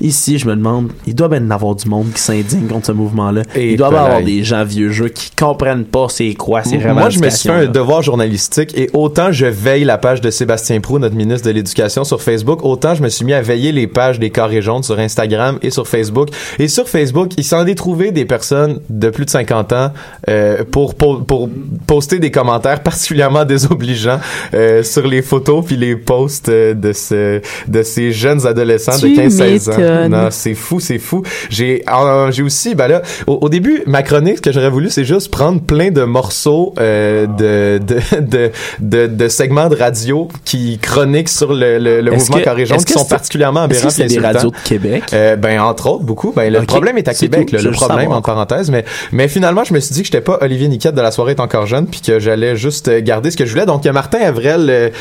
[0.00, 2.92] ici, je me demande, il doit bien y avoir du monde qui s'indigne contre ce
[2.92, 3.42] mouvement-là.
[3.56, 7.10] Il doit bien avoir des gens vieux jeux qui comprennent pas c'est quoi ces Moi,
[7.10, 10.80] je me suis fait un devoir journalistique et autant je veille la page de Sébastien
[10.80, 13.86] Prou, notre ministre de l'Éducation, sur Facebook, autant je me suis mis à veiller les
[13.86, 16.28] pages des carrés jaunes sur Instagram et sur Facebook.
[16.58, 19.92] Et sur Facebook, il s'en est trouvé des personnes de plus de 50 ans
[20.28, 21.48] euh, pour, pour, pour
[21.86, 24.20] poster des commentaires particulièrement désobligeants
[24.54, 29.14] euh, sur les photos puis les posts euh, de, ce, de ces jeunes adolescents Tu
[29.14, 29.67] de 15-16 ans.
[29.76, 30.08] M'étonnes.
[30.12, 31.22] Non, c'est fou, c'est fou.
[31.50, 34.90] J'ai euh, j'ai aussi, ben là, au, au début, ma chronique, ce que j'aurais voulu,
[34.90, 38.50] c'est juste prendre plein de morceaux euh, de, de, de,
[38.80, 42.92] de, de segments de radio qui chroniquent sur le, le, mouvement que- carré jaune qui
[42.92, 45.04] sont particulièrement est-ce que aberrants c'est des radios de Québec?
[45.12, 46.32] Euh, ben, entre autres, beaucoup.
[46.34, 48.70] Ben, le problème est à Québec, là, le problème, en parenthèse.
[48.70, 51.32] Mais, mais finalement, je me suis dit que j'étais pas Olivier Niquette de la soirée
[51.32, 53.66] est encore jeune, puis que j'allais juste euh, garder ce que je voulais.
[53.66, 54.92] Donc, il y a Martin Avrel,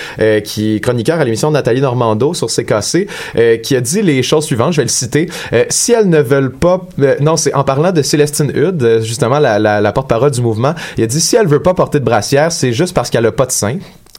[0.44, 3.08] qui est chroniqueur à l'émission de Nathalie Normando sur CKC,
[3.64, 4.57] qui a dit les choses suivantes.
[4.72, 5.30] Je vais le citer.
[5.54, 9.02] Euh, si elles ne veulent pas, euh, non, c'est en parlant de Célestine Hude, euh,
[9.02, 10.74] justement la, la, la porte-parole du mouvement.
[10.98, 13.32] Il a dit si elle veut pas porter de brassière, c'est juste parce qu'elle a
[13.32, 13.78] pas de seins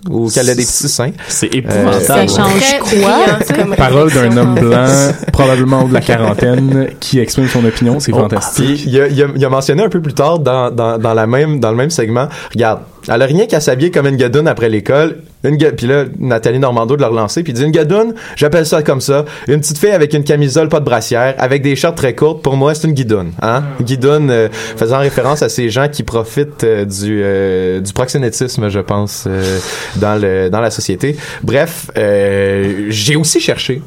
[0.08, 1.10] ou qu'elle a des petits seins.
[1.26, 2.28] C'est Euh, épouvantable.
[2.28, 3.74] Ça change quoi?
[3.76, 4.86] Parole d'un homme blanc,
[5.32, 7.98] probablement de la quarantaine, qui exprime son opinion.
[7.98, 8.64] C'est Oh, fantastique.
[8.64, 11.14] Puis il a, il, a, il a mentionné un peu plus tard dans, dans, dans,
[11.14, 14.46] la même, dans le même segment, regarde, elle a rien qu'à s'habiller comme une gadoune
[14.46, 15.16] après l'école.
[15.44, 18.82] Une puis là, Nathalie Normando de la relancer, puis il dit une gadoune, j'appelle ça
[18.82, 19.24] comme ça.
[19.46, 22.56] Une petite fille avec une camisole, pas de brassière, avec des shorts très courtes, pour
[22.56, 23.32] moi, c'est une guidoune.
[23.40, 23.62] Hein?
[23.80, 28.80] Guidoune, euh, faisant référence à ces gens qui profitent euh, du, euh, du proxénétisme, je
[28.80, 29.58] pense, euh,
[29.96, 31.16] dans, le, dans la société.
[31.42, 33.80] Bref, euh, j'ai aussi cherché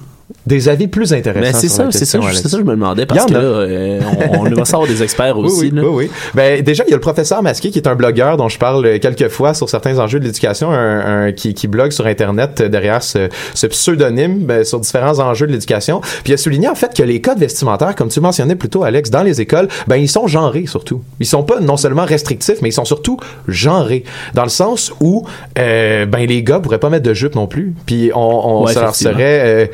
[0.46, 1.60] des avis plus intéressants.
[1.60, 4.00] C'est ça, c'est ça, ça je me demandais parce que là, euh,
[4.34, 5.62] on, on va savoir des experts aussi.
[5.62, 5.82] oui, là.
[5.84, 6.12] oui, oui.
[6.34, 9.00] Ben, déjà, il y a le professeur Masqué qui est un blogueur dont je parle
[9.00, 13.04] quelques fois sur certains enjeux de l'éducation, un, un- qui, qui blogue sur Internet derrière
[13.04, 16.02] ce, ce pseudonyme ben, sur différents enjeux de l'éducation.
[16.02, 18.84] Puis il a souligné en fait que les codes vestimentaires, comme tu mentionnais plus tôt,
[18.84, 21.02] Alex, dans les écoles, ben ils sont genrés surtout.
[21.20, 23.18] Ils sont pas non seulement restrictifs, mais ils sont surtout
[23.48, 24.04] genrés.
[24.34, 25.26] Dans le sens où
[25.60, 27.74] euh, ben les gars pourraient pas mettre de jupe non plus.
[27.86, 29.66] Puis on, on Ouais, ça leur serait euh,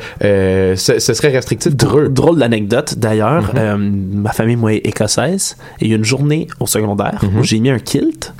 [0.48, 2.08] euh, ce, ce serait restrictif pour eux.
[2.08, 3.58] Drôle d'anecdote d'ailleurs, Mhm.
[3.58, 3.76] euh,
[4.24, 7.38] ma famille moi est écossaise et il y a une journée au secondaire Mhm.
[7.38, 8.32] où j'ai mis un kilt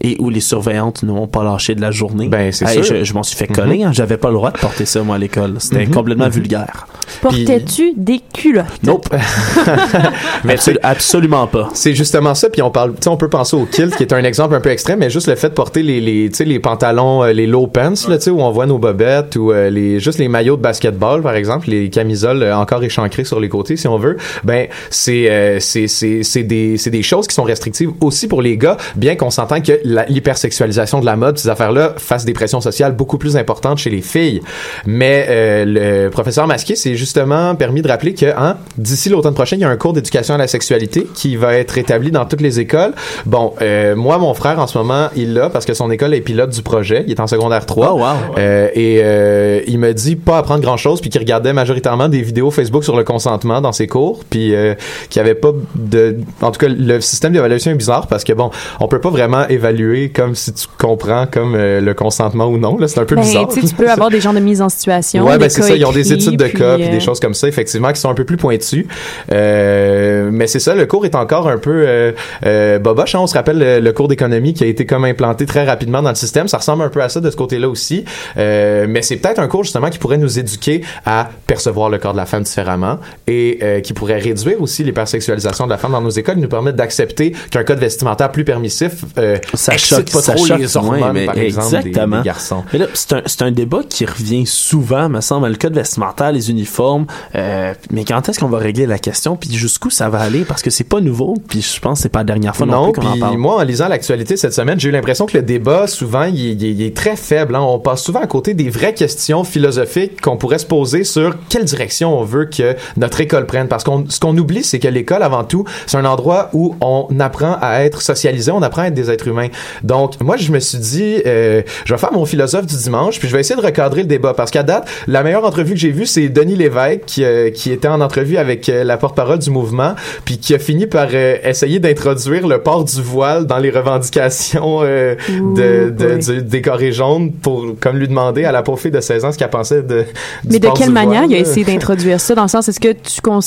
[0.00, 2.28] et où les surveillantes ne m'ont pas lâché de la journée.
[2.28, 2.96] Ben, c'est Hey, sûr.
[2.98, 5.16] Je, je m'en suis fait coller, hein, j'avais pas le droit de porter ça moi
[5.16, 5.54] à l'école.
[5.58, 5.94] C'était Mhm.
[5.94, 6.30] complètement Mhm.
[6.32, 6.86] vulgaire.
[7.22, 8.66] Portais-tu des culottes?
[8.84, 9.08] Nope.
[10.44, 11.68] Mais absolument pas.
[11.74, 14.12] C'est justement ça, puis on parle, tu sais, on peut penser au kilt, qui est
[14.12, 17.22] un exemple un peu extrême, mais juste le fait de porter les, les, les pantalons,
[17.24, 20.28] euh, les low pants, là, où on voit nos bobettes, ou euh, les, juste les
[20.28, 23.98] maillots de basketball, par exemple, les camisoles euh, encore échancrées sur les côtés, si on
[23.98, 28.28] veut, ben, c'est, euh, c'est, c'est, c'est des, c'est des choses qui sont restrictives aussi
[28.28, 29.72] pour les gars, bien qu'on s'entend que
[30.08, 34.02] l'hypersexualisation de la mode, ces affaires-là, fassent des pressions sociales beaucoup plus importantes chez les
[34.02, 34.40] filles.
[34.86, 35.64] Mais euh,
[36.04, 39.64] le professeur Masquet s'est justement permis de rappeler que hein, d'ici l'automne prochain, il y
[39.64, 42.92] a un cours d'éducation à la sexualité qui va être établi dans toutes les écoles.
[43.26, 46.20] Bon, euh, moi, mon frère, en ce moment, il l'a parce que son école est
[46.20, 47.04] pilote du projet.
[47.06, 47.92] Il est en secondaire 3.
[47.92, 48.06] Oh, wow.
[48.38, 52.50] Euh, et euh, il me dit pas apprendre grand-chose, puis qu'il regardait majoritairement des vidéos
[52.50, 54.74] Facebook sur le consentement dans ses cours, puis euh,
[55.10, 56.18] qu'il n'y avait pas de...
[56.42, 59.46] En tout cas, le système d'évaluation est bizarre parce que, bon, on peut pas vraiment
[59.48, 59.77] évaluer
[60.14, 62.76] comme si tu comprends comme euh, le consentement ou non.
[62.78, 63.48] Là, c'est un peu Ben, bizarre.
[63.48, 65.24] tu peux avoir des gens de mise en situation.
[65.24, 65.74] Ouais, des ben c'est ça.
[65.74, 68.00] Ils ont des études de puis, cas, puis euh, des choses comme ça, effectivement, qui
[68.00, 68.86] sont un peu plus pointues.
[69.32, 72.12] Euh, mais c'est ça, le cours est encore un peu euh,
[72.46, 73.14] euh, boboche.
[73.14, 73.20] hein.
[73.20, 76.08] On se rappelle le, le cours d'économie qui a été comme implanté très rapidement dans
[76.10, 76.48] le système.
[76.48, 78.04] Ça ressemble un peu à ça de ce côté-là aussi.
[78.36, 82.12] Euh, mais c'est peut-être un cours justement qui pourrait nous éduquer à percevoir le corps
[82.12, 86.00] de la femme différemment et euh, qui pourrait réduire aussi l'hypersexualisation de la femme dans
[86.00, 89.36] nos écoles, nous permettre d'accepter qu'un code vestimentaire plus permissif euh,
[89.72, 92.18] Ça choque, pas ça choque, les hormones, ouais, mais par exemple, exactement.
[92.18, 92.64] des garçons?
[92.72, 96.32] Mais là, c'est un, c'est un débat qui revient souvent, me semble, le code vestimentaire,
[96.32, 97.06] les uniformes.
[97.34, 100.62] euh, mais quand est-ce qu'on va régler la question, puis jusqu'où ça va aller, parce
[100.62, 102.92] que c'est pas nouveau, puis je pense que c'est pas la dernière fois non, Non,
[102.92, 103.36] plus qu'on en parle.
[103.38, 106.96] moi, en lisant l'actualité cette semaine, j'ai eu l'impression que le débat, souvent, il est
[106.96, 107.54] très faible.
[107.56, 107.60] hein.
[107.60, 111.64] On passe souvent à côté des vraies questions philosophiques qu'on pourrait se poser sur quelle
[111.64, 113.68] direction on veut que notre école prenne.
[113.68, 117.06] Parce qu'on ce qu'on oublie, c'est que l'école, avant tout, c'est un endroit où on
[117.20, 119.48] apprend à être socialisé, on apprend à être des êtres humains.
[119.82, 123.28] Donc, moi, je me suis dit, euh, je vais faire mon philosophe du dimanche, puis
[123.28, 124.34] je vais essayer de recadrer le débat.
[124.34, 127.72] Parce qu'à date, la meilleure entrevue que j'ai vue, c'est Denis Lévesque, qui, euh, qui
[127.72, 129.94] était en entrevue avec euh, la porte-parole du mouvement,
[130.24, 134.80] puis qui a fini par euh, essayer d'introduire le port du voile dans les revendications
[134.82, 136.18] euh, de, de- oui.
[136.18, 139.32] du- des carrés jaunes pour comme lui demander à la pauvre fille de 16 ans
[139.32, 140.00] ce qu'elle pensait de
[140.44, 142.34] du Mais de port quelle du manière voile, il a essayé d'introduire ça?
[142.34, 143.40] Dans le sens, est-ce que tu cons...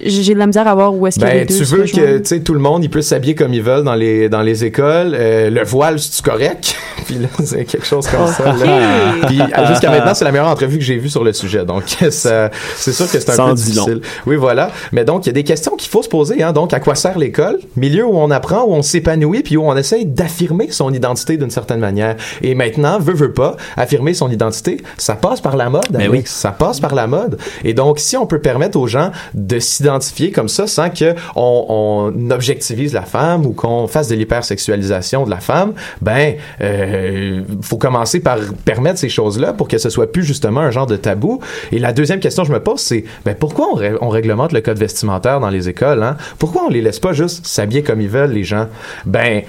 [0.00, 2.18] j'ai de la misère à voir où est-ce que les Ben, deux tu veux que
[2.18, 4.64] tu sais, tout le monde il puisse s'habiller comme ils veulent dans les dans les
[4.64, 5.14] écoles.
[5.14, 6.76] Euh, le voile, c'est correct?
[7.06, 8.44] Puis là, c'est quelque chose comme ça.
[8.44, 9.26] là.
[9.26, 11.64] Puis euh, jusqu'à maintenant, c'est la meilleure entrevue que j'ai vue sur le sujet.
[11.64, 14.00] Donc ça, c'est sûr que c'est un peu difficile.
[14.26, 14.70] Oui, voilà.
[14.92, 16.42] Mais donc il y a des questions qu'il faut se poser.
[16.42, 16.52] Hein.
[16.52, 17.58] Donc à quoi sert l'école?
[17.76, 21.50] Milieu où on apprend, où on s'épanouit, puis où on essaye d'affirmer son identité d'une
[21.50, 22.16] certaine manière.
[22.42, 25.86] Et maintenant, veut veut pas, affirmer son identité, ça passe par la mode.
[25.90, 26.12] Ben Alex.
[26.12, 26.22] oui.
[26.26, 27.38] Ça passe par la mode.
[27.62, 29.83] Et donc, si on peut permettre aux gens de s'identifier
[30.32, 35.38] comme ça sans que on, objectivise la femme ou qu'on fasse de l'hypersexualisation de la
[35.38, 40.60] femme, ben, euh, faut commencer par permettre ces choses-là pour que ce soit plus justement
[40.60, 41.40] un genre de tabou.
[41.72, 43.68] Et la deuxième question que je me pose, c'est, ben, pourquoi
[44.00, 46.16] on réglemente le code vestimentaire dans les écoles, hein?
[46.38, 48.68] Pourquoi on les laisse pas juste s'habiller comme ils veulent, les gens?
[49.06, 49.42] Ben,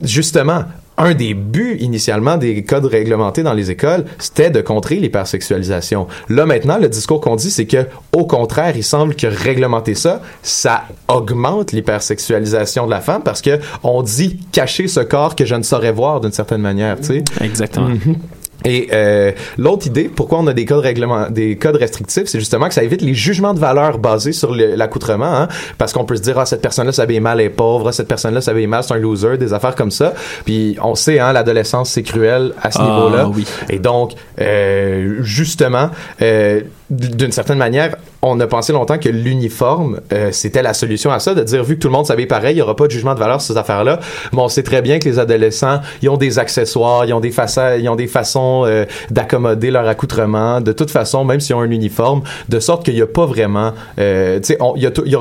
[0.00, 0.64] justement,
[1.02, 6.06] un des buts initialement des codes réglementés dans les écoles, c'était de contrer l'hypersexualisation.
[6.28, 7.86] Là maintenant, le discours qu'on dit, c'est que
[8.16, 13.58] au contraire, il semble que réglementer ça, ça augmente l'hypersexualisation de la femme parce que
[13.82, 17.24] on dit cacher ce corps que je ne saurais voir d'une certaine manière, tu sais.
[17.40, 17.88] Exactement.
[17.88, 18.16] Mhm.
[18.64, 22.68] Et euh, l'autre idée, pourquoi on a des codes règlement, des codes restrictifs, c'est justement
[22.68, 25.48] que ça évite les jugements de valeur basés sur l'accoutrement, hein,
[25.78, 28.08] parce qu'on peut se dire ah cette personne-là s'habille mal, elle est pauvre, ah, cette
[28.08, 30.14] personne-là s'habille mal, c'est un loser, des affaires comme ça.
[30.44, 33.28] Puis on sait, hein, l'adolescence c'est cruel à ce Ah, niveau-là.
[33.28, 33.44] oui.
[33.68, 36.60] Et donc, euh, justement, euh,
[36.92, 41.34] d'une certaine manière, on a pensé longtemps que l'uniforme, euh, c'était la solution à ça,
[41.34, 43.14] de dire, vu que tout le monde s'habille pareil, il n'y aura pas de jugement
[43.14, 43.98] de valeur sur ces affaires-là.
[44.32, 47.30] Mais on sait très bien que les adolescents, ils ont des accessoires, ils ont des,
[47.30, 51.60] façons, ils ont des façons euh, d'accommoder leur accoutrement, de toute façon, même s'ils ont
[51.60, 53.72] un uniforme, de sorte qu'il n'y a pas vraiment...
[53.98, 54.58] Euh, tu sais,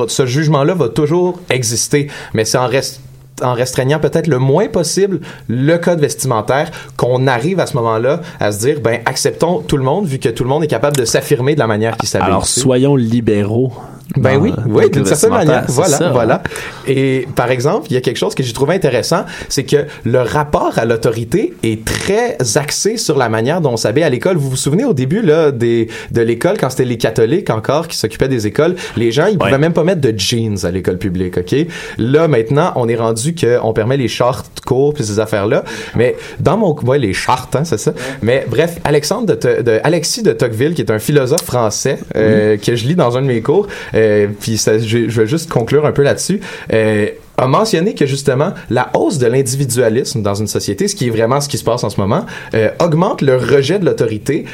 [0.07, 3.01] ce jugement-là va toujours exister, mais c'est en reste
[3.41, 8.51] en restreignant peut-être le moins possible le code vestimentaire, qu'on arrive à ce moment-là à
[8.51, 11.05] se dire, ben, acceptons tout le monde, vu que tout le monde est capable de
[11.05, 12.27] s'affirmer de la manière qu'il s'habille.
[12.27, 13.73] Alors, soyons libéraux.
[14.17, 15.65] Ben oui, oui, d'une certaine manière.
[15.67, 16.09] Voilà, ça.
[16.09, 16.43] voilà.
[16.87, 20.19] Et par exemple, il y a quelque chose que j'ai trouvé intéressant, c'est que le
[20.19, 24.37] rapport à l'autorité est très axé sur la manière dont on s'habille à l'école.
[24.37, 27.97] Vous vous souvenez au début là des de l'école quand c'était les catholiques encore qui
[27.97, 31.37] s'occupaient des écoles, les gens ils pouvaient même pas mettre de jeans à l'école publique,
[31.37, 31.55] ok?
[31.97, 35.63] Là maintenant, on est rendu que on permet les shorts courts puis ces affaires là.
[35.95, 37.93] Mais dans mon ouais les shorts, hein, c'est ça.
[38.21, 42.75] Mais bref, Alexandre de, de Alexis de Tocqueville, qui est un philosophe français euh, que
[42.75, 43.67] je lis dans un de mes cours,
[44.01, 46.39] euh, puis je, je vais juste conclure un peu là-dessus.
[46.73, 51.09] Euh, a mentionné que justement la hausse de l'individualisme dans une société, ce qui est
[51.09, 54.45] vraiment ce qui se passe en ce moment, euh, augmente le rejet de l'autorité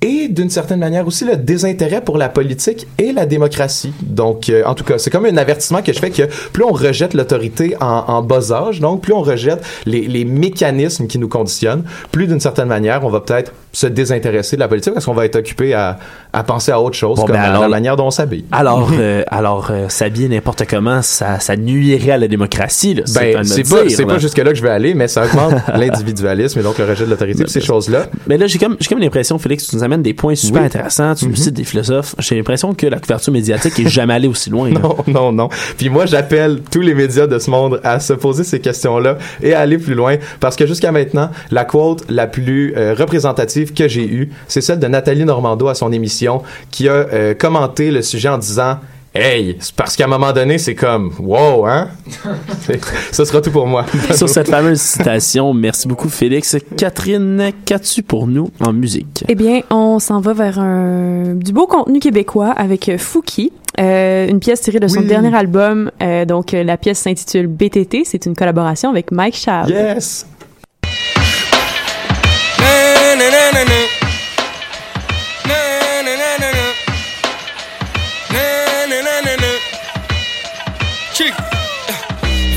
[0.00, 3.92] et d'une certaine manière aussi le désintérêt pour la politique et la démocratie.
[4.02, 6.72] Donc, euh, en tout cas, c'est comme un avertissement que je fais que plus on
[6.72, 12.26] rejette l'autorité en, bas âge, donc plus on rejette les mécanismes qui nous conditionnent, plus
[12.26, 15.36] d'une certaine manière, on va peut-être se désintéresser de la politique parce qu'on va être
[15.36, 15.98] occupé à,
[16.32, 18.44] à penser à autre chose, Bon, comme ben à la manière dont on s'habille.
[18.52, 22.94] Alors, euh, alors euh, s'habiller n'importe comment, ça, ça nuirait à la démocratie.
[22.94, 24.08] Là, Ben, c'est pas, c'est là.
[24.14, 27.10] pas jusque-là que je vais aller, mais ça augmente l'individualisme et donc le rejet de
[27.10, 28.06] l'autorité, puis ces choses-là.
[28.26, 30.66] Mais là, j'ai comme, j'ai comme l'impression, Félix, tu nous amènes des points super Oui.
[30.66, 31.36] intéressants, tu nous Mhm.
[31.36, 32.14] cites des philosophes.
[32.18, 34.70] J'ai l'impression que la couverture médiatique est jamais allée aussi loin.
[34.70, 34.80] là.
[34.82, 35.48] Non, non, non.
[35.78, 39.54] Puis moi, j'appelle tous les médias de ce monde à se poser ces questions-là et
[39.54, 40.16] à aller plus loin.
[40.40, 44.78] Parce que jusqu'à maintenant, la quote la plus euh, représentative que j'ai eue, c'est celle
[44.78, 48.78] de Nathalie Normando à son émission, qui a euh, commenté le sujet en disant
[49.14, 51.88] Hey, c'est parce qu'à un moment donné, c'est comme Wow, hein?
[53.12, 53.84] Ce sera tout pour moi.
[54.14, 56.56] Sur cette fameuse citation, merci beaucoup Félix.
[56.78, 59.22] Catherine, qu'as-tu pour nous en musique?
[59.28, 63.52] Eh bien, on s'en va vers un, du beau contenu québécois avec euh, Fouki.
[63.80, 65.06] euh, une pièce tirée de son Oui.
[65.06, 65.90] dernier album.
[66.02, 68.04] Euh, donc, euh, la pièce s'intitule BTT.
[68.04, 69.68] C'est une collaboration avec Mike Schaab.
[69.68, 70.26] Yes!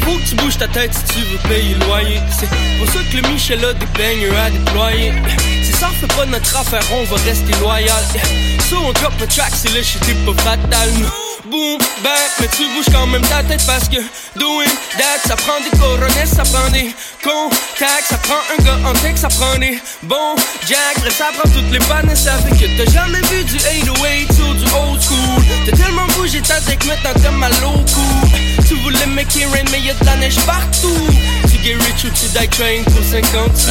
[0.03, 2.19] Faut que tu bouges ta tête si tu veux payer le loyer.
[2.31, 2.49] C'est
[2.79, 5.13] pour ça que le Michel a des bangers à déployer.
[5.63, 8.03] Si ça fait pas notre affaire, on va rester loyal.
[8.67, 10.89] So on drop le track, c'est le shit est pas fatal.
[11.51, 13.97] Boom, back, mais tu bouges quand même ta tête parce que
[14.35, 14.65] doing
[14.97, 16.89] that, ça prend des coronets, ça prend des
[17.23, 20.35] contacts, ça prend un gars en tech, ça prend des bons
[20.67, 24.29] jacks, bref, ça prend toutes les pannes, ça fait que t'as jamais vu du 808
[24.39, 25.43] ou du old school.
[25.67, 28.65] T'as tellement bougé ta tech, maintenant t'as mal au cou.
[28.67, 31.07] Tu voulais make it rain, mais y'a de la neige partout.
[31.43, 33.69] Tu get rich ou tu die train pour 50 sous.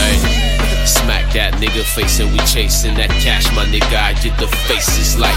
[0.87, 3.97] Smack that nigga face and we chasing that cash, my nigga.
[3.97, 5.35] I get the faces like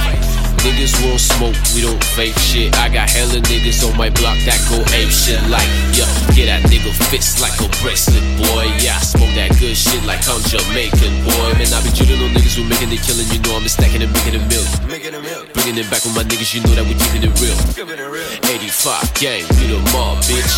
[0.66, 2.76] Niggas won't smoke, we don't fake shit.
[2.78, 6.66] I got hella niggas on my block that go ape shit like, yeah, get that
[6.68, 8.66] nigga fist like a bracelet, boy.
[8.82, 11.50] Yeah, I smoke that good shit like I'm Jamaican, boy.
[11.56, 14.12] Man, I be drilling on niggas who making it killing, you know I'm stacking and
[14.12, 14.72] making a million.
[15.54, 17.58] Bringing it back with my niggas, you know that we keeping it real.
[18.46, 20.54] 85 gang, we the mob, bitch.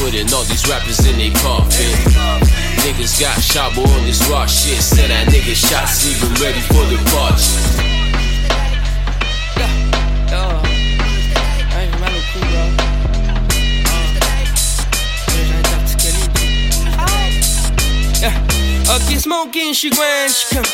[0.00, 1.92] Putting all these rappers in they coffin.
[2.82, 4.80] Niggas got shot, on this raw shit.
[4.80, 7.89] Said that nigga shots even ready for the
[9.56, 9.70] march.
[18.90, 20.66] Ok, smoking, j'suis gouin, j'suis comme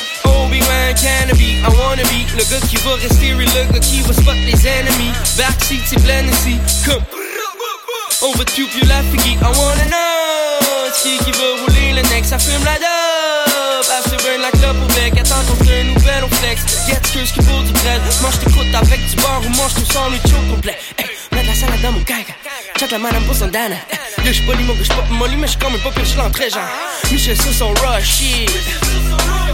[0.46, 1.58] Obi-Wan Kenobi.
[1.58, 5.12] I wanna be le gars qui va rester le gars qui va spot les ennemis.
[5.36, 7.04] Backseat, c'est plein ici, comme
[8.22, 9.38] On va plus la figure.
[9.42, 12.30] I wanna know c'est qui va rouler le next.
[12.30, 12.78] Ça fume la
[13.86, 13.96] dope.
[13.98, 15.18] After burn la clope au bec.
[15.18, 16.62] Attends ton turn ou belle, on flex.
[16.86, 18.02] Get ce qui vaut du bread.
[18.22, 20.78] Mange tes croûtes avec du beurre ou mange ton sandwich au complet.
[20.98, 22.34] Hey, mets de la salade dans mon caca.
[22.78, 23.76] Chat la madame pour son dana.
[24.24, 26.62] Yo, j'suis pas limo, j'suis pas molly, mais j'suis comme un pas pire, l'entrée, genre.
[27.10, 28.50] Michel sur son rush shit.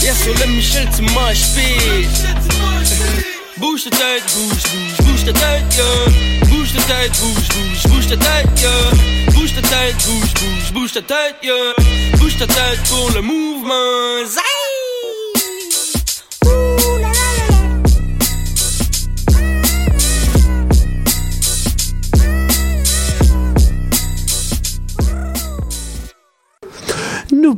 [0.00, 3.41] Yeah, sur le Michel, tu moches pit.
[3.58, 6.48] Bouge ta tête, bouge, bouge, bouge ta tête, yeah.
[6.48, 9.32] Bouge ta tête, bouge, bouge, bouge ta tête, yeah.
[9.34, 12.18] Bouge ta tête, bouge, bouge, bouge ta tête, yeah.
[12.18, 14.24] Bouge ta tête pour le mouvement.
[14.26, 14.61] Zai!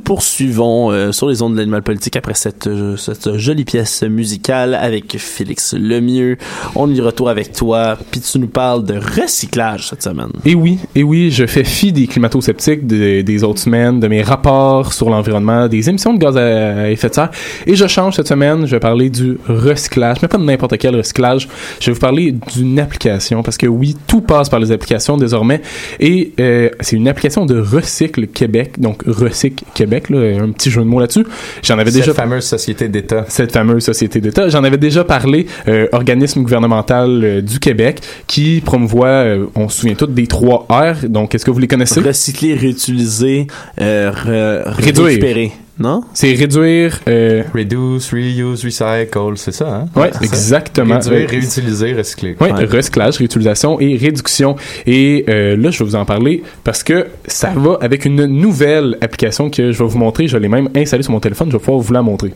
[0.04, 4.74] Poursuivons euh, sur les ondes de l'animal politique après cette, euh, cette jolie pièce musicale
[4.74, 6.36] avec Félix Lemieux.
[6.76, 10.28] On y retourne avec toi, puis tu nous parles de recyclage cette semaine.
[10.44, 14.22] Et oui, et oui, je fais fi des climato-sceptiques de- des autres semaines, de mes
[14.22, 17.30] rapports sur l'environnement, des émissions de gaz à effet de serre.
[17.66, 20.94] Et je change cette semaine, je vais parler du recyclage, mais pas de n'importe quel
[20.96, 21.48] recyclage.
[21.80, 25.62] Je vais vous parler d'une application, parce que oui, tout passe par les applications désormais.
[25.98, 30.80] Et euh, c'est une application de Recycle Québec, donc Recycle Québec, là, un petit jeu
[30.82, 31.24] de mots là-dessus.
[31.62, 33.24] J'en avais Cette déjà fameuse société d'État.
[33.28, 34.48] cette fameuse société d'État.
[34.48, 39.80] J'en avais déjà parlé, euh, organisme gouvernemental euh, du Québec qui promouvoit, euh, on se
[39.80, 41.08] souvient tous des trois R.
[41.08, 42.00] Donc, est-ce que vous les connaissez?
[42.00, 43.46] Recycler, réutiliser,
[43.80, 45.06] euh, re- Réduire.
[45.06, 45.52] récupérer.
[45.78, 46.02] Non?
[46.14, 47.00] C'est réduire.
[47.08, 49.88] euh, Reduce, reuse, recycle, c'est ça, hein?
[49.96, 50.20] Ouais, ça?
[50.22, 50.94] exactement.
[51.00, 52.36] Réduire, Euh, réutiliser, recycler.
[52.40, 54.54] Oui, recyclage, réutilisation et réduction.
[54.86, 58.96] Et euh, là, je vais vous en parler parce que ça va avec une nouvelle
[59.00, 60.28] application que je vais vous montrer.
[60.28, 61.48] Je l'ai même installée sur mon téléphone.
[61.50, 62.32] Je vais pouvoir vous la montrer.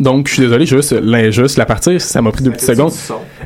[0.00, 2.90] Donc, je suis désolé, juste, l'in- juste la partie, ça m'a pris deux petites secondes.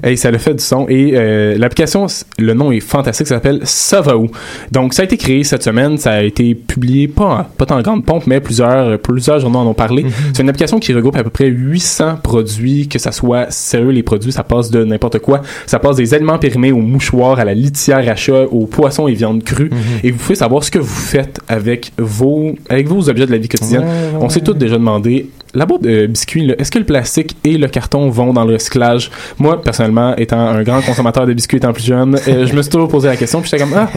[0.03, 0.87] Et ça le fait du son.
[0.89, 2.07] Et euh, l'application,
[2.39, 4.29] le nom est fantastique, ça s'appelle Savaou.
[4.73, 7.25] Donc, ça a été créé cette semaine, ça a été publié, pas,
[7.59, 10.07] en- pas en grande pompe, mais plusieurs, plusieurs journaux en ont parlé.
[10.33, 14.03] C'est une application qui regroupe à peu près 800 produits, que ça soit sérieux les
[14.03, 15.43] produits, ça passe de n'importe quoi.
[15.67, 19.13] Ça passe des aliments périmés aux mouchoirs, à la litière à chat, aux poissons et
[19.13, 19.71] viandes crues.
[20.03, 23.39] Et vous pouvez savoir ce que vous faites avec vos, avec vos objets de la
[23.39, 23.83] vie quotidienne.
[23.83, 27.37] Ouais, ouais, On s'est tous déjà demandé la boîte de biscuits, est-ce que le plastique
[27.45, 29.11] et le carton vont dans le recyclage?
[29.39, 32.71] Moi, personnellement, étant un grand consommateur de biscuits étant plus jeune, euh, je me suis
[32.71, 33.89] toujours posé la question, puis j'étais comme, ah,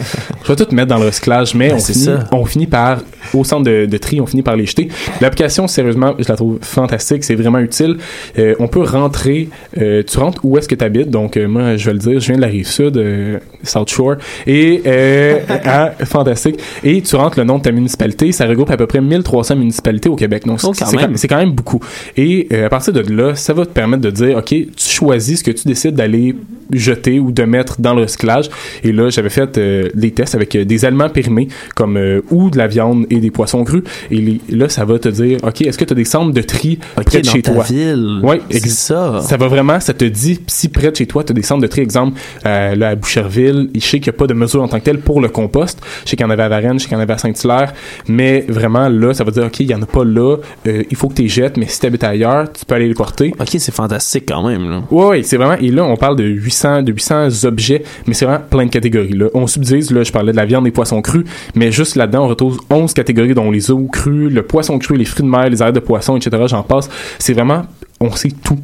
[0.42, 2.98] je vais tout mettre dans le recyclage, mais Ben, on, finit, on finit par,
[3.32, 4.88] au centre de, de tri, on finit par les jeter.
[5.20, 7.98] L'application, sérieusement, je la trouve fantastique, c'est vraiment utile.
[8.38, 9.48] Euh, on peut rentrer,
[9.80, 12.18] euh, tu rentres où est-ce que tu habites, donc euh, moi, je vais le dire,
[12.20, 17.14] je viens de la rive sud, euh, South Shore, et, euh, ah, fantastique, et tu
[17.14, 20.44] rentres le nom de ta municipalité, ça regroupe à peu près 1300 municipalités au Québec,
[20.46, 21.16] donc Oh, c'est quand même.
[21.28, 21.80] quand, même beaucoup.
[22.16, 25.40] Et euh, à partir de là, ça va te permettre de dire, OK, tu choisis
[25.40, 26.34] ce que tu décides d'aller
[26.72, 28.48] jeter ou de mettre dans le recyclage.
[28.82, 31.98] Et là, j'avais fait euh, des tests avec euh, des aliments périmés, comme
[32.30, 33.82] ou de la viande et des poissons crus.
[34.10, 36.40] Et les- là, ça va te dire, OK, est-ce que tu as des centres de
[36.40, 37.64] tri près de dans chez ta toi?
[37.64, 38.20] ville.
[38.22, 39.20] Oui, C'est ça.
[39.22, 41.60] Ça va vraiment, ça te dit, si près de chez toi, tu as des centres
[41.62, 44.68] de tri, exemple, là, à Boucherville, je sais qu'il n'y a pas de mesure en
[44.68, 45.78] tant que telle pour le compost.
[46.04, 47.18] Je sais qu'il y en avait à Varennes, je sais qu'il y en avait à
[47.18, 47.72] Saint-Hilaire,
[48.08, 51.08] mais vraiment, là, ça va dire, OK, il n'y en a pas là, il faut
[51.08, 51.22] que tu
[51.56, 53.34] mais si tu habites ailleurs, tu peux aller les porter.
[53.38, 54.82] Ok, c'est fantastique quand même, là.
[54.90, 55.56] Oui, ouais, c'est vraiment.
[55.60, 59.12] Et là, on parle de 800, de 800 objets, mais c'est vraiment plein de catégories.
[59.12, 59.26] Là.
[59.34, 62.28] On subdivise, là, je parlais de la viande, des poissons crus, mais juste là-dedans, on
[62.28, 65.62] retrouve 11 catégories, dont les œufs crus, le poisson cru, les fruits de mer, les
[65.62, 66.44] arêtes de poisson, etc.
[66.46, 66.88] J'en passe.
[67.18, 67.62] C'est vraiment,
[68.00, 68.58] on sait tout.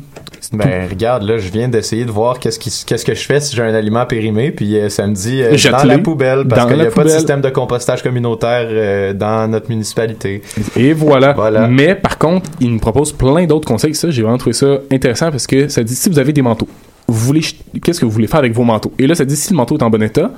[0.52, 3.62] Ben, regarde, là, je viens d'essayer de voir qu'est-ce qu'est-ce que je fais si j'ai
[3.62, 6.86] un aliment périmé, puis euh, ça me dit euh, dans la poubelle, parce qu'il n'y
[6.86, 10.42] a pas de système de compostage communautaire euh, dans notre municipalité.
[10.76, 11.34] Et voilà.
[11.34, 11.68] Voilà.
[11.68, 13.94] Mais par contre, il nous propose plein d'autres conseils.
[13.94, 16.68] Ça, j'ai vraiment trouvé ça intéressant parce que ça dit si vous avez des manteaux,
[17.06, 17.42] vous voulez,
[17.82, 18.92] qu'est-ce que vous voulez faire avec vos manteaux?
[18.98, 20.32] Et là, ça dit si le manteau est en bon état,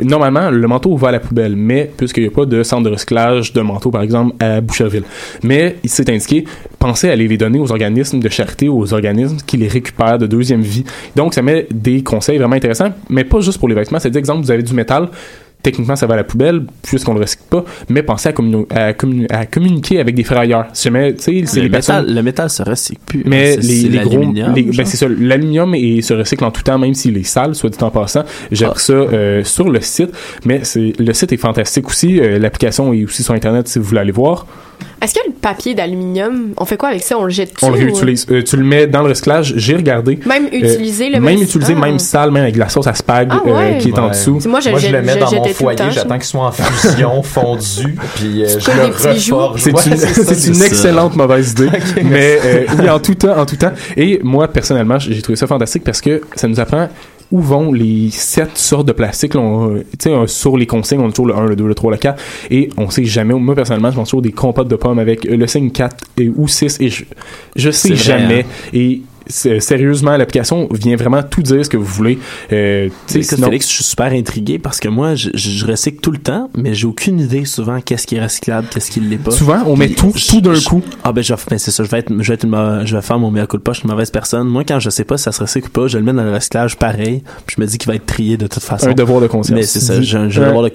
[0.00, 2.90] normalement, le manteau va à la poubelle, mais puisqu'il n'y a pas de centre de
[2.90, 5.04] recyclage de manteaux, par exemple, à Boucherville.
[5.42, 6.44] Mais il s'est indiqué,
[6.78, 10.26] pensez à aller les donner aux organismes de charité, aux organismes qui les récupèrent de
[10.26, 10.84] deuxième vie.
[11.14, 13.98] Donc, ça met des conseils vraiment intéressants, mais pas juste pour les vêtements.
[13.98, 15.08] C'est exemple, vous avez du métal,
[15.62, 18.92] techniquement, ça va à la poubelle, puisqu'on le recycle pas, mais pensez à, communi- à,
[18.92, 20.24] communi- à communiquer avec des.
[20.72, 22.00] Si jamais, tu sais, c'est le, les personnes...
[22.02, 23.22] métal, le métal se recycle plus.
[23.26, 26.78] Mais C'est- les, les gros, ben c'est ça, l'aluminium et se recycle en tout temps,
[26.78, 28.22] même s'il est sale, soit dit en passant.
[28.52, 28.74] J'ai Ah.
[28.76, 30.10] ça euh, sur le site,
[30.44, 32.20] mais c'est le site est fantastique aussi.
[32.20, 34.46] euh, L'application est aussi sur internet si vous voulez aller voir.
[35.02, 37.18] Est-ce que le papier d'aluminium, on fait quoi avec ça?
[37.18, 38.26] On le jette On le réutilise.
[38.30, 39.52] Euh, tu le mets dans le recyclage.
[39.56, 40.18] J'ai regardé.
[40.26, 41.80] Même utilisé, le même même- utilisé, Ah.
[41.84, 43.78] même sale, même avec la sauce à spag Ah euh, ouais.
[43.78, 44.40] qui est en dessous.
[44.46, 46.52] Moi, je- Moi, je je- le mets je dans mon foyer, j'attends qu'il soit en
[46.52, 49.60] fusion, fondu, puis euh, je le reforge.
[49.60, 49.82] C'est Ouais,
[50.48, 51.68] une, excellente mauvaise idée.
[52.02, 53.72] mais euh, oui, en tout temps, en tout temps.
[53.96, 56.88] Et moi, personnellement, j'ai trouvé ça fantastique parce que ça nous apprend
[57.32, 59.34] où vont les sept sortes de plastique.
[59.34, 61.74] là, on, euh, euh, sur les consignes, on a toujours le 1, le 2, le
[61.74, 62.22] 3, le 4.
[62.50, 63.34] Et on sait jamais.
[63.34, 66.46] Moi, personnellement, je mange toujours des compotes de pommes avec le signe 4 et, ou
[66.46, 66.78] 6.
[66.80, 67.04] Et je,
[67.56, 68.40] je sais vrai, jamais.
[68.42, 68.68] hein.
[68.72, 72.18] Et sérieusement, l'application vient vraiment tout dire ce que vous voulez.
[72.52, 76.10] Euh, sais, Écoute, sinon- Félix, je suis super intrigué parce que moi, je, recycle tout
[76.12, 79.30] le temps, mais j'ai aucune idée souvent qu'est-ce qui est recyclable, qu'est-ce qui l'est pas.
[79.30, 80.82] Souvent, on met tout- je- tout d'un coup.
[81.02, 82.96] Ah ben, je vais- ben, c'est ça, je vais être, je vais être une je
[82.96, 84.46] vais faire mon mea culpa, je suis une mauvaise personne.
[84.48, 86.22] Moi, quand je sais pas si ça se recycle ou pas, je le mets dans
[86.24, 88.88] le recyclage pareil, puis je me dis qu'il va être trié de toute façon.
[88.88, 89.56] Un devoir de conscience.
[89.56, 90.70] Mais c'est ça, j'ai un, devoir de,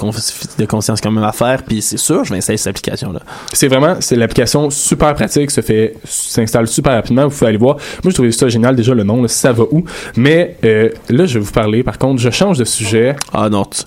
[0.57, 3.21] de conscience quand même à faire, puis c'est sûr, je vais installer cette application-là.
[3.53, 7.75] C'est vraiment, c'est l'application super pratique, se fait, s'installe super rapidement, vous pouvez aller voir.
[8.03, 9.83] Moi, je trouvais ça génial, déjà le nom, là, ça va où.
[10.17, 13.15] Mais euh, là, je vais vous parler, par contre, je change de sujet.
[13.33, 13.83] Ah non, tu-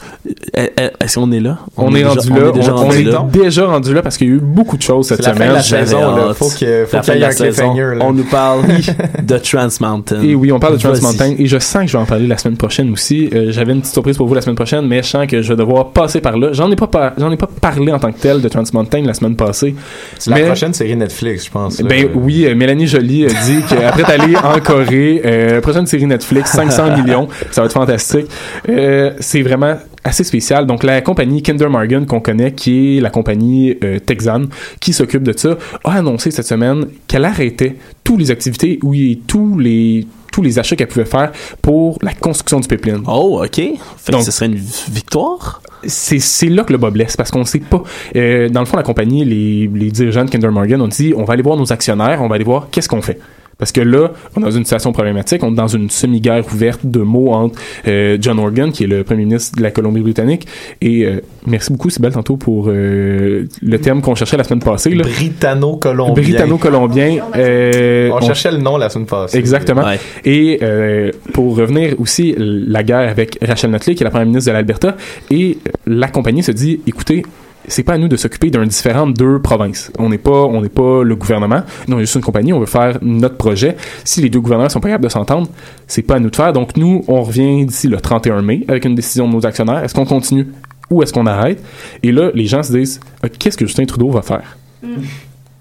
[0.56, 1.58] eh, eh, est-ce qu'on est là?
[1.76, 3.26] On, est, déjà- rendu on là, est déjà on, rendu on est là.
[3.32, 5.38] déjà rendu là parce qu'il y a eu beaucoup de choses cette la fin de
[5.40, 5.52] semaine.
[5.54, 6.34] la saison, là.
[6.34, 8.04] Faut que- faut La qu'il fin y de ait la un saison, cliffhanger, là.
[8.04, 8.62] on nous parle
[9.22, 10.22] de Trans Mountain.
[10.22, 10.92] Et oui, on parle de Trans.
[11.02, 13.28] Mountain et je sens que je vais en parler la semaine prochaine aussi.
[13.34, 15.48] Euh, J'avais une petite surprise pour vous la semaine prochaine, mais je sens que je
[15.48, 16.48] vais devoir passer par là.
[16.52, 19.02] J'en ai pas par- j'en ai pas parlé en tant que tel de Trans Mountain
[19.02, 19.74] la semaine passée.
[20.18, 21.80] C'est la Mais- prochaine série Netflix, je pense.
[21.80, 21.88] là.
[21.88, 26.50] Ben oui, euh, Mélanie Joly a dit qu'après d'aller en Corée, euh, prochaine série Netflix,
[26.54, 28.26] 500 millions, ça va être fantastique.
[28.68, 30.66] Euh, c'est vraiment assez spécial.
[30.66, 34.48] Donc la compagnie Kinder Morgan qu'on connaît, qui est la compagnie euh, texane
[34.80, 39.58] qui s'occupe de ça, a annoncé cette semaine qu'elle arrêtait toutes les activités, oui, tous
[39.58, 41.30] les tous les achats qu'elle pouvait faire
[41.62, 43.02] pour la construction du pipeline.
[43.06, 43.50] Oh, ok.
[43.54, 43.72] Fait
[44.06, 44.56] que Donc- ce serait une
[44.90, 45.62] victoire?
[45.86, 47.82] c'est là que le bas blesse parce qu'on sait pas.
[48.16, 51.24] Euh, dans le fond, la compagnie, les, les dirigeants de Kinder Morgan ont dit on
[51.24, 53.18] va aller voir nos actionnaires, on va aller voir qu'est-ce qu'on fait.
[53.58, 56.80] Parce que là, on est dans une situation problématique, on est dans une semi-guerre ouverte
[56.84, 60.46] de mots entre euh, John Organ, qui est le premier ministre de la Colombie-Britannique,
[60.80, 64.90] et euh, merci beaucoup, Sybelle, tantôt pour euh, le terme qu'on cherchait la semaine passée.
[64.90, 65.04] là.
[65.04, 66.14] Britanno-colombien.
[66.22, 67.18] Britanno-colombien.
[67.36, 69.38] euh, On cherchait le nom la semaine passée.
[69.38, 69.82] Exactement.
[70.24, 74.50] Et euh, pour revenir aussi, la guerre avec Rachel Notley, qui est la première ministre
[74.50, 74.96] de l'Alberta,
[75.30, 77.24] et la compagnie se dit, écoutez,
[77.68, 79.90] c'est pas à nous de s'occuper d'un différent de deux provinces.
[79.98, 81.62] On n'est pas, on n'est pas le gouvernement.
[81.88, 82.52] Nous, on est juste une compagnie.
[82.52, 83.76] On veut faire notre projet.
[84.04, 85.48] Si les deux gouvernements sont pas capables de s'entendre,
[85.86, 86.52] c'est pas à nous de faire.
[86.52, 89.82] Donc nous, on revient d'ici le 31 mai avec une décision de nos actionnaires.
[89.82, 90.48] Est-ce qu'on continue
[90.90, 91.62] ou est-ce qu'on arrête?
[92.02, 94.56] Et là, les gens se disent, euh, qu'est-ce que Justin Trudeau va faire?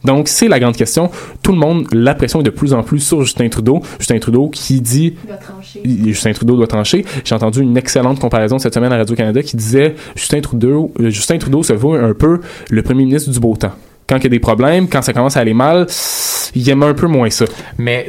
[0.03, 1.09] Donc, c'est la grande question.
[1.41, 3.81] Tout le monde, la pression est de plus en plus sur Justin Trudeau.
[3.99, 5.15] Justin Trudeau qui dit...
[5.85, 7.05] Il- Justin Trudeau doit trancher.
[7.23, 11.37] J'ai entendu une excellente comparaison cette semaine à Radio-Canada qui disait Justin Trudeau, euh, Justin
[11.37, 12.39] Trudeau se voit un peu
[12.69, 13.71] le premier ministre du beau temps.
[14.07, 15.87] Quand il y a des problèmes, quand ça commence à aller mal,
[16.55, 17.45] il aime un peu moins ça.
[17.77, 18.07] Mais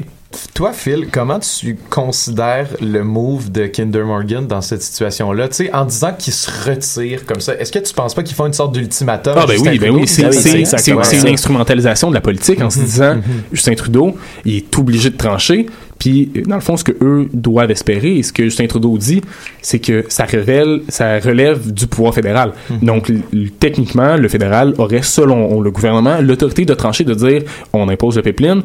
[0.54, 5.48] toi, Phil, comment tu considères le move de Kinder Morgan dans cette situation-là?
[5.48, 8.34] Tu sais, en disant qu'il se retire comme ça, est-ce que tu penses pas qu'ils
[8.36, 9.34] font une sorte d'ultimatum?
[9.36, 11.26] Ah ben oui, ben oui, c'est oui, c'est- c'est- exactement c'est ça.
[11.28, 13.16] une instrumentalisation de la politique en se disant
[13.52, 15.66] Justin Trudeau, il est obligé de trancher.
[16.04, 19.22] Puis dans le fond, ce que eux doivent espérer et ce que Justin Trudeau dit,
[19.62, 22.52] c'est que ça révèle, ça relève du pouvoir fédéral.
[22.82, 27.42] Donc l- l- techniquement, le fédéral aurait, selon le gouvernement, l'autorité de trancher, de dire
[27.72, 28.60] on impose le pipeline.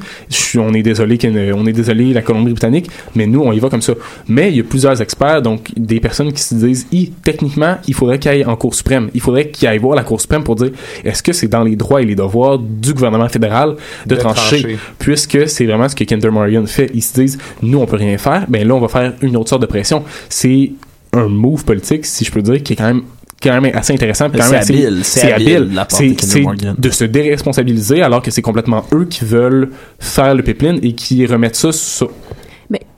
[0.57, 1.17] On est désolé,
[1.55, 3.93] on est désolé la Colombie-Britannique, mais nous on y va comme ça.
[4.27, 6.87] Mais il y a plusieurs experts, donc des personnes qui se disent,
[7.23, 9.09] techniquement, il faudrait qu'il aille en Cour suprême.
[9.13, 10.71] Il faudrait qu'il aille voir la Cour suprême pour dire
[11.05, 13.75] est-ce que c'est dans les droits et les devoirs du gouvernement fédéral
[14.05, 14.77] de, De trancher, trancher.
[14.99, 16.89] puisque c'est vraiment ce que Kinder Morgan fait.
[16.93, 17.28] Ils se disent
[17.61, 20.03] nous on peut rien faire, ben là on va faire une autre sorte de pression.
[20.29, 20.71] C'est
[21.13, 23.03] un move politique, si je peux dire, qui est quand même
[23.41, 24.27] quand même assez intéressant.
[24.33, 29.69] C'est habile, c'est habile de C'est se déresponsabiliser alors que c'est complètement eux qui veulent
[29.99, 32.11] faire le pipeline et qui remettent ça sur,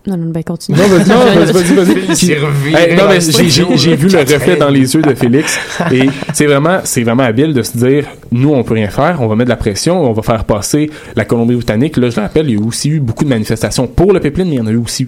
[0.08, 0.78] non, non, ben, continue.
[0.78, 4.70] non, vas-y, non, vas-y, vas-y, non, mais j'ai- studio, j'ai j'ai vu le reflet dans
[4.70, 5.60] les yeux de Félix.
[5.92, 9.28] Et c'est vraiment, c'est vraiment habile de se dire, nous, on peut rien faire, on
[9.28, 11.98] va mettre de la pression, on va faire passer la Colombie-Britannique.
[11.98, 14.48] Là, je le rappelle, il y a aussi eu beaucoup de manifestations pour le pipeline,
[14.50, 15.08] mais il y en a eu aussi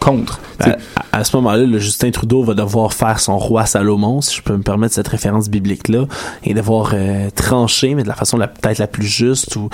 [0.00, 0.40] contre.
[0.58, 0.76] Ben,
[1.12, 4.42] à, à ce moment-là, le Justin Trudeau va devoir faire son roi Salomon, si je
[4.42, 6.06] peux me permettre cette référence biblique-là,
[6.44, 9.68] et devoir euh, trancher, mais de la façon la- peut-être la plus juste ou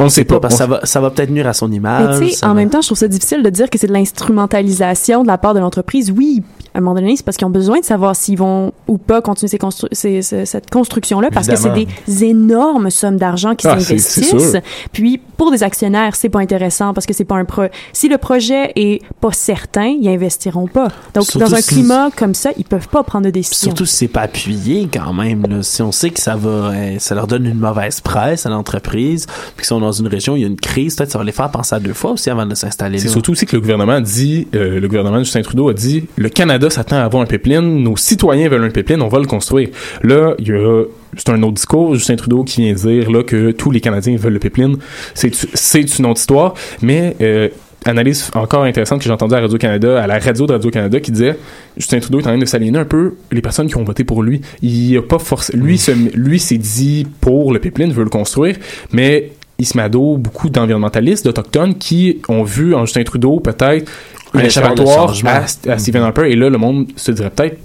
[0.00, 1.76] on ne sait pas, parce que ça va, ça va peut-être nuire à son Mais
[1.76, 2.18] image.
[2.20, 3.86] tu sais, ça en va- même temps, je trouve ça difficile de dire que c'est
[3.86, 6.12] de l'instrumentalisation de la part de l'entreprise.
[6.16, 6.42] Oui,
[6.74, 9.20] à un moment donné, c'est parce qu'ils ont besoin de savoir s'ils vont ou pas
[9.22, 13.66] continuer ces constru- ces- ces- cette construction-là, parce que c'est des énormes sommes d'argent qui
[13.66, 14.56] Ah, s'investissent.
[14.92, 17.62] Puis pour des actionnaires, c'est pas intéressant parce que c'est pas un pro.
[17.92, 20.88] Si le projet est pas certain, ils investiront pas.
[21.14, 23.70] Donc Surtout dans un si- climat comme ça, ils peuvent pas prendre de décision.
[23.70, 25.44] Surtout si c'est pas appuyé quand même.
[25.48, 25.62] Là.
[25.62, 29.26] Si on sait que ça va, euh, ça leur donne une mauvaise presse à l'entreprise,
[29.26, 31.32] puis qu'ils sont dans une région il y a une crise, peut-être ça va les
[31.32, 32.98] faire penser à deux fois aussi avant de s'installer.
[32.98, 36.04] C'est surtout aussi que le gouvernement dit, euh, le gouvernement de Justin Trudeau a dit,
[36.16, 39.26] le Canada s'attend à avoir un pipeline, nos citoyens veulent un pipeline, on va le
[39.26, 39.68] construire.
[40.02, 40.84] Là, il y a
[41.16, 44.34] c'est un autre discours, Justin Trudeau qui vient dire là que tous les Canadiens veulent
[44.34, 44.76] le pipeline.
[45.14, 47.48] C'est une autre histoire, mais euh,
[47.84, 51.36] analyse encore intéressante que j'ai entendue à Radio-Canada, à la radio de Radio-Canada, qui disait
[51.76, 54.22] Justin Trudeau est en train de s'aliéner un peu les personnes qui ont voté pour
[54.22, 54.42] lui.
[54.62, 58.56] Il a pas forcé, lui, se- lui s'est dit pour le pipeline, veut le construire,
[58.92, 59.30] mais
[59.90, 63.90] dos beaucoup d'environnementalistes, d'autochtones qui ont vu en Justin Trudeau peut-être
[64.34, 67.58] un échappatoire à, à Stephen Harper, et là, le monde se dirait peut-être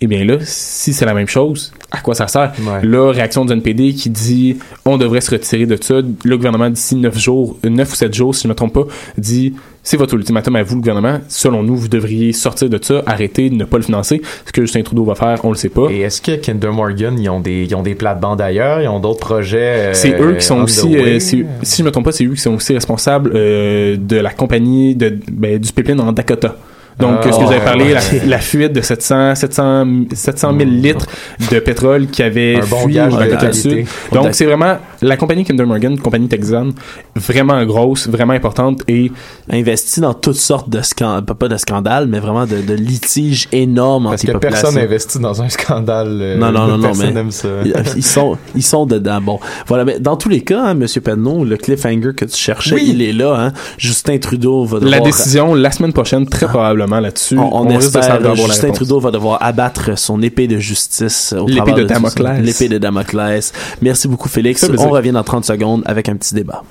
[0.00, 2.52] eh bien là, si c'est la même chose, à quoi ça sert?
[2.82, 6.00] Là, réaction du NPD qui dit on devrait se retirer de ça.
[6.22, 8.84] Le gouvernement, d'ici 9 jours, 9 ou 7 jours, si je ne me trompe pas,
[9.16, 9.54] dit
[9.86, 11.20] c'est votre ultimatum à vous, le gouvernement.
[11.28, 14.20] Selon nous, vous devriez sortir de ça, arrêter de ne pas le financer.
[14.44, 15.86] Ce que Justin Trudeau va faire, on le sait pas.
[15.92, 18.98] Et est-ce que Kinder Morgan, ils ont des, ils ont des plates-bandes ailleurs, ils ont
[18.98, 19.58] d'autres projets?
[19.90, 21.44] euh, C'est eux qui sont on aussi, euh, si
[21.78, 25.16] je me trompe pas, c'est eux qui sont aussi responsables euh, de la compagnie de,
[25.30, 26.56] ben, du pipeline en Dakota.
[26.98, 27.94] Donc, Ah, ce que vous avez ouais, parlé,
[28.26, 29.84] la, fuite de 700, 700,
[30.14, 31.06] 700 000 litres
[31.50, 33.52] de pétrole qui avait Un bon fui gage du qualité.
[33.52, 33.86] Sud?
[34.12, 36.72] Donc, c'est vraiment la compagnie Kinder Morgan, compagnie texane,
[37.14, 39.12] vraiment grosse, vraiment importante et
[39.52, 44.04] investi dans toutes sortes de scandales, pas de scandales, mais vraiment de, de litiges énormes
[44.08, 46.18] Parce que personne n'investit dans un scandale.
[46.22, 47.48] euh, Non, non, non, non, personne mais aime ça.
[47.96, 49.20] ils, sont, ils sont dedans.
[49.20, 49.84] Bon, voilà.
[49.84, 52.86] Mais dans tous les cas, hein, Monsieur Penneau, le cliffhanger que tu cherchais, Oui.
[52.94, 53.34] il est là.
[53.38, 53.52] Hein.
[53.76, 54.98] Justin Trudeau va devoir.
[54.98, 57.38] la décision la semaine prochaine, très probablement là-dessus.
[57.38, 58.70] On, on de espère la Justin.
[58.70, 61.94] Trudeau va devoir abattre son épée de justice au L'épée de ça.
[61.94, 62.40] Damoclès.
[62.42, 63.52] L'épée de Damoclès.
[63.82, 64.68] Merci beaucoup, Félix.
[64.78, 66.62] On revient dans 30 secondes avec un petit débat.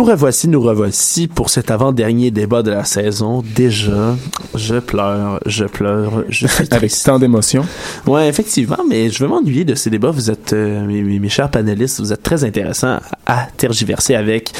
[0.00, 3.44] Nous revoici, nous revoici pour cet avant-dernier débat de la saison.
[3.54, 4.16] Déjà,
[4.54, 7.66] je pleure, je pleure, je suis Avec tant d'émotions.
[8.06, 10.10] Ouais, effectivement, mais je vais m'ennuyer de ces débats.
[10.10, 14.52] Vous êtes, euh, mes, chers panélistes, vous êtes très intéressants à tergiverser avec.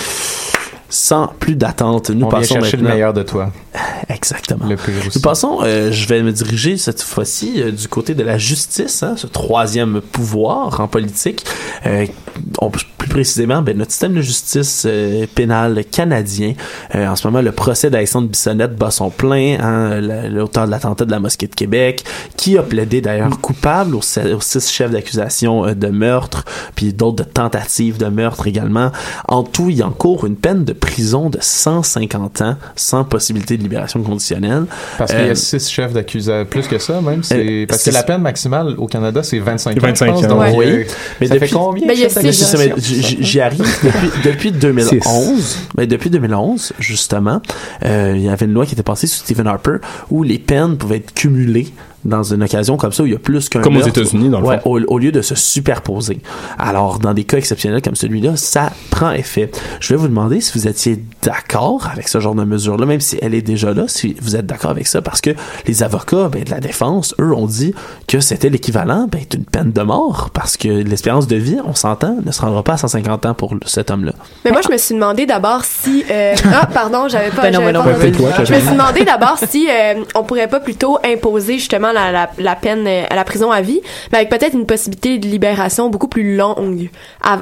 [0.91, 3.51] Sans plus d'attente, nous On vient passons chercher le meilleur de toi.
[4.11, 4.67] Exactement.
[4.67, 5.11] Le aussi.
[5.15, 9.05] Nous passons, euh, je vais me diriger cette fois-ci euh, du côté de la justice,
[9.05, 11.47] hein, ce troisième pouvoir en politique.
[12.61, 16.53] On- plus précisément, ben, notre système de justice euh, pénale canadien.
[16.95, 20.71] Euh, en ce moment, le procès d'Alexandre Bissonnette bat son plein, hein, la- l'auteur de
[20.71, 22.05] l'attentat de la mosquée de Québec,
[22.37, 26.45] qui a plaidé d'ailleurs coupable aux, six chefs d'accusation euh, de meurtre,
[26.77, 28.93] puis d'autres de tentatives de meurtre également.
[29.29, 34.03] En tout, il encourt une peine de prison de 150 ans sans possibilité de libération
[34.03, 34.65] conditionnelle.
[34.99, 37.23] Parce qu'il y a six chefs d'accusation, plus que ça même.
[37.23, 39.81] c'est Euh, parce que la peine maximale au Canada, c'est 25 ans.
[39.81, 40.85] 25 je pense, ans, donc, oui.
[41.21, 41.97] Mais ça depuis- fait combien Ben,
[42.31, 43.61] Mais c'est ça, mais J'y arrive.
[43.83, 47.43] Depuis, depuis 2011, ben depuis 2011, justement,
[47.85, 49.77] euh, il y avait une loi qui était passée sur Stephen Harper
[50.11, 51.73] où les peines pouvaient être cumulées
[52.05, 53.81] dans une occasion comme ça où il y a plus qu'un Comme aux.
[53.83, 54.71] États-Unis, dans le Ouais, fond.
[54.71, 56.21] au, au lieu de se superposer.
[56.59, 59.51] Alors, dans des cas exceptionnels comme celui-là, ça prend effet.
[59.81, 63.19] Je vais vous demander si vous étiez d'accord avec ce genre de mesure-là, même si
[63.21, 65.31] elle est déjà là, si vous êtes d'accord avec ça, parce que
[65.67, 67.75] les avocats ben, de la défense, eux, ont dit
[68.07, 72.17] que c'était l'équivalent ben, d'une peine de mort, parce que l'espérance de vie, on s'entend,
[72.25, 74.13] ne se rendra pas à 150 ans pour cet homme-là.
[74.45, 76.05] Mais moi, je me suis demandé d'abord si.
[76.11, 77.43] euh, ah, pardon, j'avais pas.
[77.43, 78.13] Ben non, ben non, pas ben
[78.45, 82.87] je me suis demandé d'abord si euh, on pourrait pas plutôt imposer justement la, peine
[82.87, 83.81] euh, à la prison à vie,
[84.13, 86.91] mais avec peut-être une possibilité de libération beaucoup plus longue,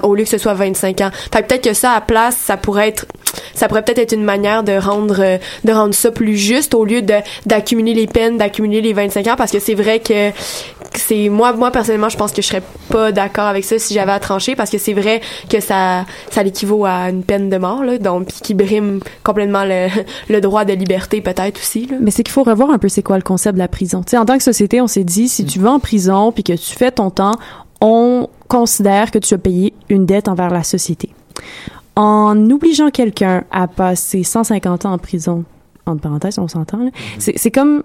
[0.03, 1.11] au lieu que ce soit 25 ans.
[1.33, 3.07] Fait peut-être que ça à place, ça pourrait être,
[3.55, 6.85] ça pourrait peut-être être une manière de rendre, euh, de rendre ça plus juste au
[6.85, 7.03] lieu
[7.47, 10.31] d'accumuler les peines, d'accumuler les 25 ans, parce que c'est vrai que
[10.99, 14.13] c'est moi, moi personnellement, je pense que je serais pas d'accord avec ça si j'avais
[14.13, 17.83] à trancher, parce que c'est vrai que ça, ça l'équivaut à une peine de mort,
[17.83, 19.89] là, donc qui brime complètement le,
[20.29, 21.87] le droit de liberté peut-être aussi.
[21.87, 21.97] Là.
[22.01, 24.03] Mais c'est qu'il faut revoir un peu c'est quoi le concept de la prison.
[24.03, 26.43] Tu sais, en tant que société, on s'est dit, si tu vas en prison puis
[26.45, 27.37] que tu fais ton temps,
[27.81, 31.11] on considère que tu as payé une dette envers la société.
[31.97, 35.45] en obligeant quelqu'un à passer 150 ans en prison,
[35.89, 37.83] entre parenthèses, on s'entend, là, c'est c'est comme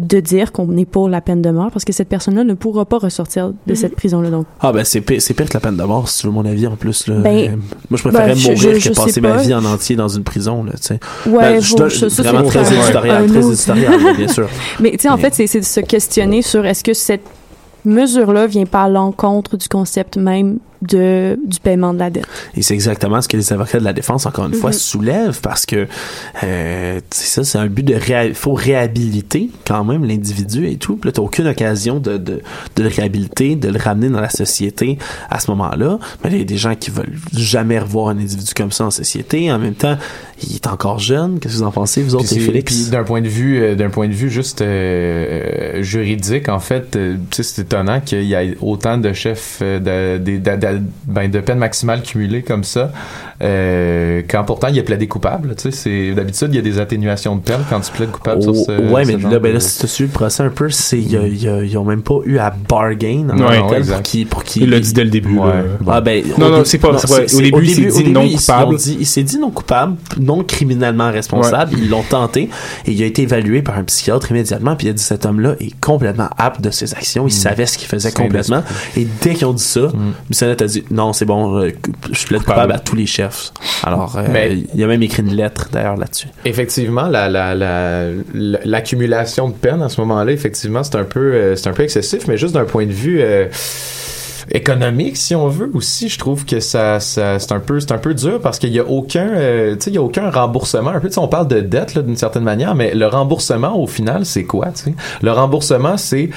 [0.00, 2.86] de dire qu'on est pour la peine de mort parce que cette personne-là ne pourra
[2.86, 3.74] pas ressortir de Mhm.
[3.76, 4.30] cette prison-là.
[4.30, 6.66] Donc, Ah ben c'est pire, que la peine de mort, si tu veux mon avis
[6.66, 7.06] en plus.
[7.08, 7.16] Là.
[7.16, 7.58] Ben,
[7.90, 10.08] moi je préférais ben, je- mourir je- je que passer ma vie en entier dans
[10.08, 10.64] une prison.
[10.64, 10.72] Là.
[11.26, 14.48] Ouais, Ben, je dois- ça- ça, vraiment c'est très un- éditorial, très éditorial, bien sûr.
[14.80, 17.24] Mais tu sais, en fait, c'est c'est de se questionner sur est-ce que cette
[17.84, 22.26] mesure-là vient pas à l'encontre du concept même de, du paiement de la dette.
[22.56, 24.74] Et c'est exactement ce que les avocats de la défense, encore une fois, Mhm.
[24.76, 25.86] soulèvent parce que
[26.44, 30.96] euh, c'est ça, c'est un but de réha- faut réhabiliter quand même l'individu et tout.
[30.96, 32.40] Puis là, t'as aucune occasion de, de,
[32.76, 34.98] de le réhabiliter, de le ramener dans la société
[35.30, 35.98] à ce moment-là.
[36.24, 38.90] Mais il y a des gens qui veulent jamais revoir un individu comme ça en
[38.90, 39.50] société.
[39.52, 39.96] En même temps,
[40.42, 41.38] il est encore jeune.
[41.38, 42.90] Qu'est-ce que vous en pensez, vous autres, Puis et Félix?
[42.90, 47.16] d'un point de vue, euh, d'un point de vue juste euh, juridique, en fait, euh,
[47.30, 49.78] tu sais, c'est étonnant qu'il y ait autant de chefs euh,
[50.18, 50.71] de, de, de, de-
[51.06, 52.92] ben, de peines maximales cumulées comme ça,
[53.42, 55.54] euh, quand pourtant il y a plaidé coupable.
[55.56, 58.42] Tu sais, c'est d'habitude il y a des atténuations de peine quand tu plaides coupable
[58.42, 58.90] sur ce.
[58.92, 61.00] ouais, ce mais genre là, ben là, si tu suis le procès un peu, c'est,
[61.00, 64.44] ils ont même pas eu à bargain en Ouais, tant que tel pour qu'ils, pour
[64.44, 65.36] qu'ils- Il l'a dit dès le début.
[65.38, 65.50] Ouais.
[65.88, 66.90] Ah, ben, non, non, c'est pas.
[66.90, 68.76] au début, il s'est dit non coupable.
[69.00, 71.72] il s'est dit non coupable, non criminellement responsable.
[71.76, 72.48] Ils l'ont tenté
[72.86, 74.76] et il a été évalué par un psychiatre immédiatement.
[74.76, 77.26] Puis il a dit cet homme-là est complètement apte de ses actions.
[77.26, 78.62] Il savait ce qu'il faisait complètement.
[78.96, 79.80] Et dès qu'ils ont dit ça,
[80.30, 81.70] Bissonnette dit non, c'est bon, euh,
[82.10, 83.52] je plaide coupable à tous les chefs.
[83.84, 86.28] Alors, euh, il a même écrit une lettre d'ailleurs là-dessus.
[86.44, 88.04] Effectivement, la, la, la,
[88.34, 91.82] la- l'accumulation de peine à ce moment-là, effectivement, c'est un peu, euh, c'est un peu
[91.82, 93.46] excessif, mais juste d'un point de vue euh,
[94.50, 97.98] économique, si on veut aussi, je trouve que ça, ça c'est un peu, c'est un
[97.98, 100.90] peu dur parce qu'il y a aucun, euh, tu sais, il y a aucun remboursement.
[100.90, 104.26] Un peu, on parle de dette là, d'une certaine manière, mais le remboursement au final,
[104.26, 104.94] c'est quoi, tu sais?
[105.22, 106.30] Le remboursement, c'est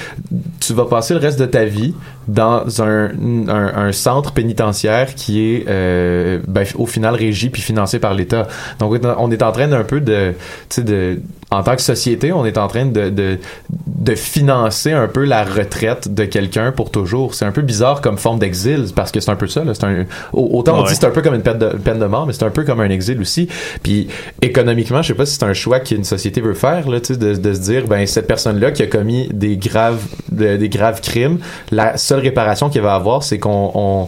[0.59, 1.93] tu vas passer le reste de ta vie
[2.27, 3.09] dans un,
[3.47, 8.47] un, un centre pénitentiaire qui est euh, ben, au final régi puis financé par l'État.
[8.79, 10.33] Donc on est en train d'un peu de,
[10.77, 11.19] de
[11.51, 13.37] en tant que société, on est en train de, de,
[13.69, 17.35] de financer un peu la retraite de quelqu'un pour toujours.
[17.35, 19.63] C'est un peu bizarre comme forme d'exil parce que c'est un peu ça.
[19.63, 19.73] Là.
[19.83, 20.89] Un, au- autant on Ouais.
[20.89, 22.63] dit c'est un peu comme une peine de, peine de mort, mais c'est un peu
[22.63, 23.47] comme un exil aussi.
[23.83, 24.07] Puis
[24.41, 27.53] économiquement, je sais pas si c'est un choix qu'une société veut faire, là, de, de
[27.53, 31.37] se dire, ben cette personne-là qui a commis des graves, de- des graves crimes,
[31.71, 34.07] la seule réparation qu'il va avoir, c'est qu'on on,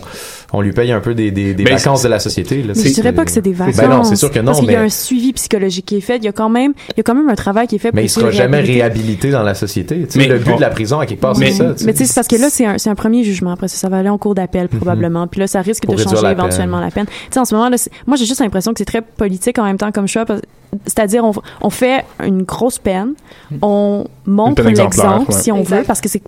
[0.54, 2.64] on lui paye un peu des, des, des Ben, vacances de la société.
[2.64, 3.76] Là, Mais je dirais pas que c'est des vacances.
[3.78, 6.02] Ben non, c'est sûr que non, Parce qu'il y a un suivi psychologique qui est
[6.02, 6.18] fait.
[6.18, 7.90] Il y a quand même, il y a quand même un travail qui est fait
[7.90, 10.06] pour mais il essayer sera jamais réhabilité dans la société.
[10.06, 10.56] Tu sais, Mais le but bon.
[10.56, 11.74] de la prison, à quelque part, c'est mais, ça.
[11.74, 11.86] tu sais.
[11.86, 13.52] mais tu sais, c'est parce que là, c'est un, c'est un premier jugement.
[13.52, 15.28] Après ça, ça va aller en cours d'appel, probablement.
[15.28, 16.40] Puis là, ça risque Pour de changer la peine.
[16.46, 17.06] éventuellement la peine.
[17.08, 19.64] Tu sais, en ce moment, là, moi, j'ai juste l'impression que c'est très politique en
[19.66, 20.26] même temps comme choix.
[20.86, 21.32] C'est-à-dire, on,
[21.62, 23.14] on fait une grosse peine,
[23.62, 25.38] on montre l'exemple, ouais.
[25.40, 25.78] si on Exact.
[25.78, 26.22] veut, parce que c'est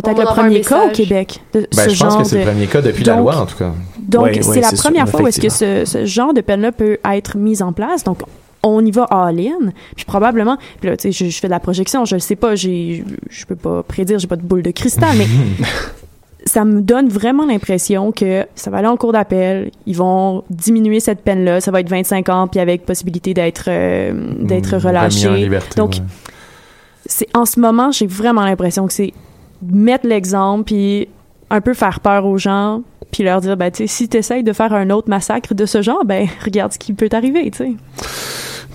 [0.00, 0.90] peut-être le premier cas au.
[0.90, 2.40] Québec de Ben, ce je pense genre que c'est de...
[2.44, 3.72] le premier cas depuis la Donc- loi, en tout cas.
[3.98, 6.70] Donc, c'est la c'est sûr, première fois où est-ce que ce, ce genre de peine-là
[6.72, 8.04] peut être mise en place.
[8.04, 8.20] Donc,
[8.62, 9.70] on y va all-in.
[9.94, 12.36] Puis probablement, puis là, tu sais, je, je fais de la projection, je le sais
[12.36, 15.26] pas, j'ai, je peux pas prédire, j'ai pas de boule de cristal, mais
[16.44, 21.00] ça me donne vraiment l'impression que ça va aller en cours d'appel, ils vont diminuer
[21.00, 25.30] cette peine-là, ça va être 25 ans, puis avec possibilité d'être euh, d'être Mmh, relâché.
[25.36, 26.02] liberté, Donc, ouais.
[27.06, 29.12] c'est en ce moment, j'ai vraiment l'impression que c'est
[29.62, 31.08] mettre l'exemple puis
[31.50, 32.82] un peu faire peur aux gens
[33.12, 35.80] puis leur dire ben tu sais si t'essayes de faire un autre massacre de ce
[35.82, 37.72] genre ben regarde ce qui peut t'arriver tu sais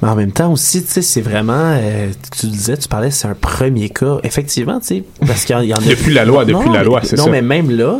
[0.01, 3.11] Mais en même temps aussi, tu sais, c'est vraiment, euh, tu le disais, tu parlais,
[3.11, 4.17] c'est un premier cas.
[4.23, 5.81] Effectivement, tu sais, parce qu'il y en- il y en a...
[5.81, 7.29] Depuis la loi, depuis Non, la loi, c'est Non, ça.
[7.29, 7.99] mais même là,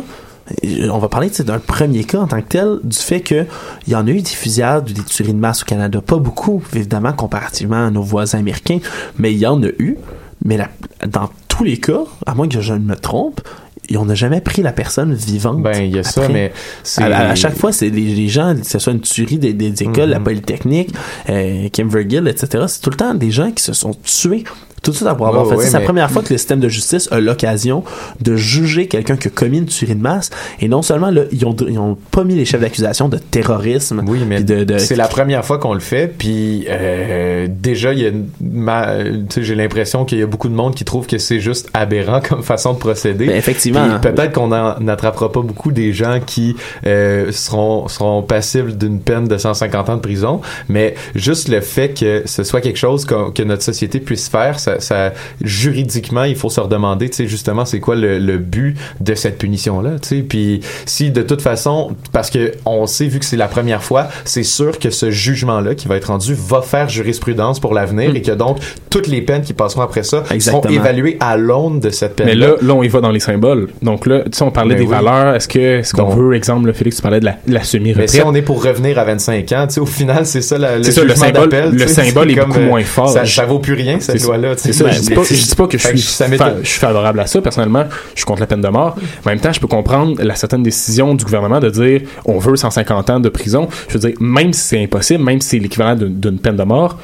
[0.90, 3.46] on va parler tu sais, d'un premier cas en tant que tel, du fait que
[3.86, 6.00] il y en a eu des fusillades ou des tueries de masse au Canada.
[6.00, 8.80] Pas beaucoup, évidemment, comparativement à nos voisins américains,
[9.18, 9.96] mais il y en a eu.
[10.44, 10.70] Mais la-
[11.06, 13.40] dans tous les cas, à moins que je ne me trompe,
[13.88, 15.62] et on n'a jamais pris la personne vivante.
[15.62, 18.66] Ben, il y a ça, mais c'est- À, chaque fois, c'est les, les gens, que
[18.66, 20.24] ce soit une tuerie des, des écoles, la Mhm.
[20.24, 20.94] Polytechnique,
[21.28, 24.44] euh, etc., c'est tout le temps des gens qui se sont tués
[24.82, 25.62] tout de suite après avoir fait ça.
[25.66, 27.84] C'est la première fois que le système de justice a l'occasion
[28.20, 30.30] de juger quelqu'un qui a commis une tuerie de masse.
[30.60, 34.02] Et non seulement, là, ils ont, ils ont pas mis les chefs d'accusation de terrorisme.
[34.06, 37.92] Oui, mais puis de, de- c'est la première fois qu'on le fait, puis euh, déjà,
[37.92, 38.10] il y a
[38.40, 38.96] ma-
[39.36, 42.42] j'ai l'impression qu'il y a beaucoup de monde qui trouve que c'est juste aberrant comme
[42.42, 43.26] façon de procéder.
[43.26, 44.00] Ben, effectivement.
[44.00, 46.56] Peut-être qu'on n'attrapera pas beaucoup des gens qui
[46.86, 51.90] euh, seront, seront passibles d'une peine de 150 ans de prison, mais juste le fait
[51.98, 55.12] que ce soit quelque chose que, que notre société puisse faire, ça ça, ça
[55.42, 59.38] juridiquement, il faut se redemander, tu sais, justement, c'est quoi le, le but de cette
[59.38, 60.22] punition-là, tu sais.
[60.22, 64.08] Puis si de toute façon, parce que on sait, vu que c'est la première fois,
[64.24, 68.22] c'est sûr que ce jugement-là qui va être rendu va faire jurisprudence pour l'avenir et
[68.22, 68.58] que donc
[68.90, 70.74] toutes les peines qui passeront après ça seront Exactement.
[70.74, 72.26] évaluées à l'aune de cette peine.
[72.26, 73.68] Mais là, là, on y va dans les symboles.
[73.82, 74.90] Donc là, tu sais, on parlait Ben des oui.
[74.90, 75.34] valeurs.
[75.36, 78.10] Est-ce que, est-ce qu'on veut, exemple, là, Félix, tu parlais de la, la Mais semi-retraite.
[78.10, 80.78] si on est pour revenir à 25 ans, tu sais, au final, c'est ça la-
[80.78, 83.08] le ça, symbole- le symbole est comme, beaucoup euh, moins fort.
[83.10, 84.54] Ça, ça vaut plus rien, cette loi-là.
[84.66, 84.90] C'est ça.
[84.90, 86.58] Je dis pas, je dis pas que je suis, ça fa- m'étonne.
[86.62, 87.40] je suis favorable à ça.
[87.40, 87.84] Personnellement,
[88.14, 88.96] je suis contre la peine de mort.
[89.24, 92.38] Mais en même temps, je peux comprendre la certaine décision du gouvernement de dire on
[92.38, 93.68] veut 150 ans de prison.
[93.88, 96.98] Je veux dire, même si c'est impossible, même si c'est l'équivalent d'une peine de mort,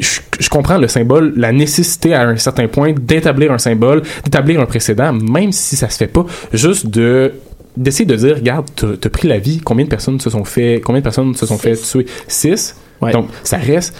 [0.00, 4.60] je, je comprends le symbole, la nécessité à un certain point d'établir un symbole, d'établir
[4.60, 7.32] un précédent, même si ça se fait pas, juste de
[7.76, 8.66] d'essayer de dire, regarde,
[9.00, 11.58] t'as pris la vie, combien de personnes se sont fait, combien de personnes se sont
[11.58, 12.06] fait tuer?
[13.02, 13.94] Donc, ça reste.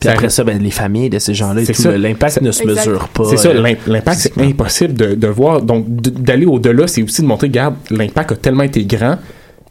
[0.00, 1.62] Puis après ça, ben, les familles de ces gens-là,
[1.96, 2.86] l'impact ne se Exact.
[2.86, 3.24] mesure pas.
[3.30, 5.60] C'est ça, euh, l'im- l'impact, c'est impossible de, de voir.
[5.62, 9.18] Donc, d'aller au-delà, c'est aussi de montrer, regarde, l'impact a tellement été grand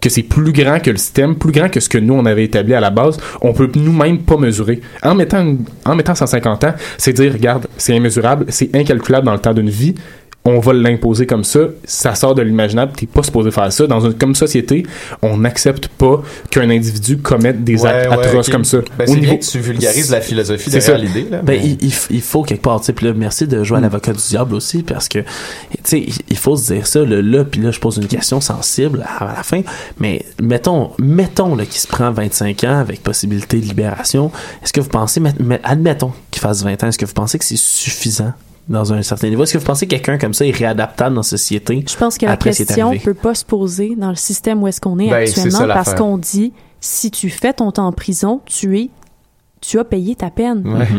[0.02, 2.44] que c'est plus grand que le système, plus grand que ce que nous, on avait
[2.44, 3.18] établi à la base.
[3.42, 4.80] On peut nous-mêmes pas mesurer.
[5.02, 5.56] En mettant,
[5.86, 9.70] en mettant 150 ans, c'est dire, regarde, c'est immesurable, c'est incalculable dans le temps d'une
[9.72, 9.96] vie.
[10.50, 13.86] On va l'imposer comme ça, ça sort de l'imaginable, t'es pas supposé faire ça.
[13.86, 14.84] Dans une comme société,
[15.22, 18.78] on n'accepte pas qu'un individu commette des Ouais, actes ouais, atroces comme ça.
[18.98, 21.04] Ben, Au c'est niveau- bien que tu vulgarises la philosophie C'est derrière ça.
[21.20, 21.42] l'idée, là.
[21.44, 23.82] Ben, mais- il, il f- il faut quelque part, tu là, merci de jouer à
[23.82, 25.26] l'avocat du diable aussi, parce que, tu
[25.84, 29.04] sais, il- faut se dire ça, le là, puis là, je pose une question sensible
[29.06, 29.62] à, à la fin,
[30.00, 34.32] mais mettons, mettons, là, qu'il se prend 25 ans avec possibilité de libération,
[34.64, 37.38] est-ce que vous pensez, met- met- admettons qu'il fasse 20 ans, est-ce que vous pensez
[37.38, 38.32] que c'est suffisant?
[38.70, 39.44] Dans un certain niveau?
[39.44, 41.84] Est-ce que vous pensez que quelqu'un comme ça est réadaptable dans la société?
[41.90, 43.04] Je pense que la question arrivé?
[43.04, 45.94] peut pas se poser dans le système où est-ce qu'on est Ben, actuellement ça, parce
[45.94, 48.90] qu'on dit si tu fais ton temps en prison, tu es
[49.62, 50.64] tu as payé ta peine.
[50.66, 50.86] Ouais.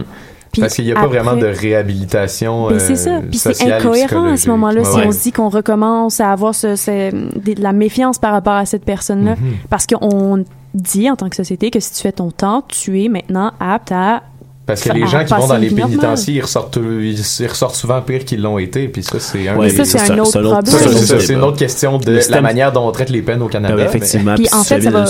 [0.51, 2.69] Puis Parce qu'il n'y a pas vraiment de réhabilitation.
[2.71, 3.17] Ben, c'est ça.
[3.19, 6.55] euh, Puis c'est incohérent à ce moment-là si on se dit qu'on recommence à avoir
[6.55, 9.33] ce, ce- des- de la méfiance par rapport à cette personne-là.
[9.37, 9.53] Mhm.
[9.69, 10.45] Parce qu'on
[10.75, 13.93] dit en tant que société que si tu fais ton temps, tu es maintenant apte
[13.93, 14.23] à
[14.69, 18.01] Parce que les gens qui vont dans les pénitenciers, ils ressortent, ils, ils ressortent souvent
[18.03, 18.87] pire qu'ils l'ont été.
[18.89, 20.63] Puis ça, c'est un Ouais, ça, c'est un autre problème.
[20.67, 23.23] c'est ça, C'est c'est une autre question de la système- manière dont on traite les
[23.23, 23.75] peines au Canada.
[23.75, 24.35] Oui, effectivement.
[24.35, 25.07] Puis en fait, ça va.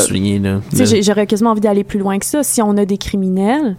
[1.02, 2.42] j'aurais quasiment envie d'aller plus loin que ça.
[2.42, 3.76] Si on a des criminels,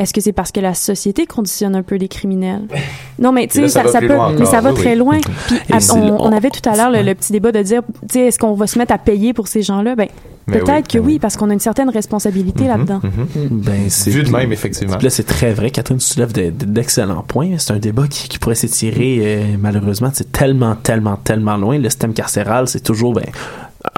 [0.00, 2.62] est-ce que c'est parce que la société conditionne un peu les criminels?
[3.18, 4.96] Non, mais tu sais, ça peut, mais ça va oui, très oui.
[4.96, 5.18] loin.
[5.46, 7.82] Puis Et à- c'est on, avait tout à l'heure le, le petit débat de dire,
[8.08, 9.94] tu sais, est-ce qu'on va se mettre à payer pour ces gens-là?
[9.94, 10.08] Ben,
[10.46, 13.02] peut-être oui, que oui, parce qu'on a une certaine responsabilité là-dedans.
[13.50, 14.96] Ben, c'est Vu de même, effectivement.
[14.96, 15.70] Puis Là, c'est très vrai.
[15.70, 17.50] Catherine, tu soulèves de- de- d'excellents points.
[17.58, 21.76] C'est un débat qui, qui pourrait s'étirer, euh, malheureusement, c'est tellement, tellement, tellement loin.
[21.76, 23.26] Le système carcéral, c'est toujours ben,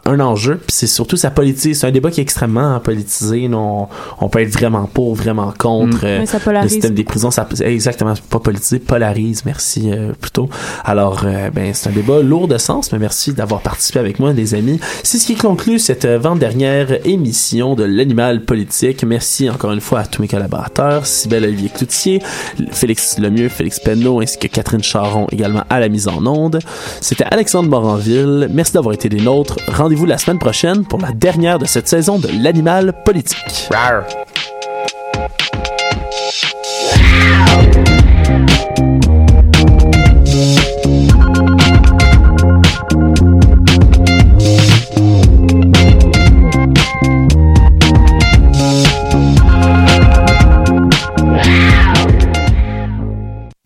[0.04, 0.56] un enjeu.
[0.56, 1.76] Puis c'est surtout sa politique.
[1.76, 3.48] C'est un débat qui est extrêmement politisé.
[3.52, 3.88] On,
[4.20, 6.04] on peut être vraiment pour, vraiment contre.
[6.04, 6.22] Mm.
[6.22, 9.44] euh, ça le système des prisons, ça, exactement, c'est pas politisé, polarise.
[9.44, 10.48] Merci euh, plutôt.
[10.84, 14.32] Alors, euh, ben, c'est un débat lourd de sens, mais merci d'avoir participé avec moi,
[14.32, 14.80] les amis.
[15.02, 19.04] C'est ce qui conclut cette euh, avant-dernière émission de l'animal politique.
[19.04, 22.22] Merci encore une fois à tous mes collaborateurs, Sybelle Olivier Cloutier,
[22.70, 26.58] Félix Lemieux, Félix Penneau, ainsi que Catherine Charon également à la mise en onde.
[27.00, 28.48] C'était Alexandre Moranville.
[28.52, 29.56] Merci d'avoir été des nôtres.
[29.74, 33.70] Rendez-vous la semaine prochaine pour la dernière de cette saison de l'animal politique.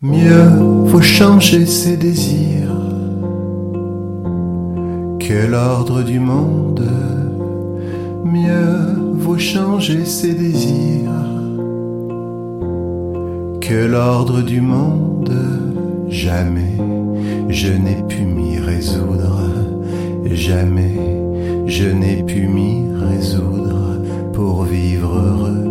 [0.01, 0.49] Mieux
[0.85, 2.66] vaut changer ses désirs
[5.27, 6.89] que l'ordre du monde.
[8.23, 11.11] Mieux vaut changer ses désirs
[13.59, 15.35] que l'ordre du monde.
[16.07, 16.77] Jamais
[17.49, 19.51] je n'ai pu m'y résoudre.
[20.31, 20.95] Jamais
[21.65, 24.01] je n'ai pu m'y résoudre.
[24.31, 25.65] Pour vivre heureux,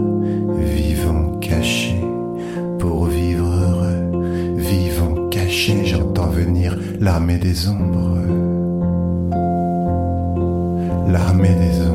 [0.61, 2.05] vivons cachés.
[2.79, 5.87] Pour vivre heureux, vivons cachés.
[5.87, 8.45] J'entends venir l'armée des ombres.
[11.07, 11.86] L'armée des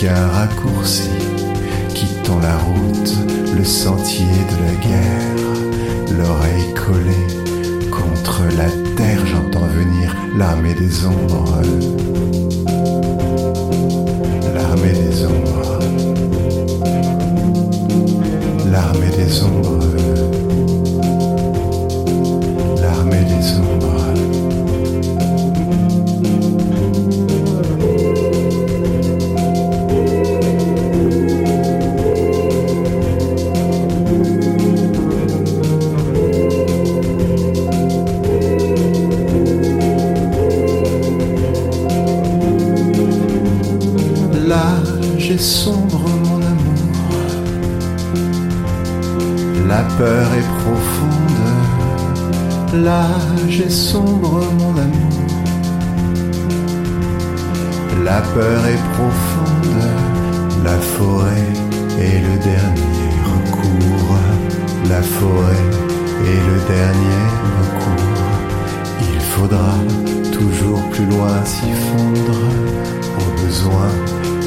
[0.00, 1.10] qu'un raccourci
[1.94, 3.12] quittant la route,
[3.54, 11.60] le sentier de la guerre, l'oreille collée contre la terre, j'entends venir l'armée des ombres.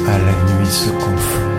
[0.06, 1.53] à la nuit se confond.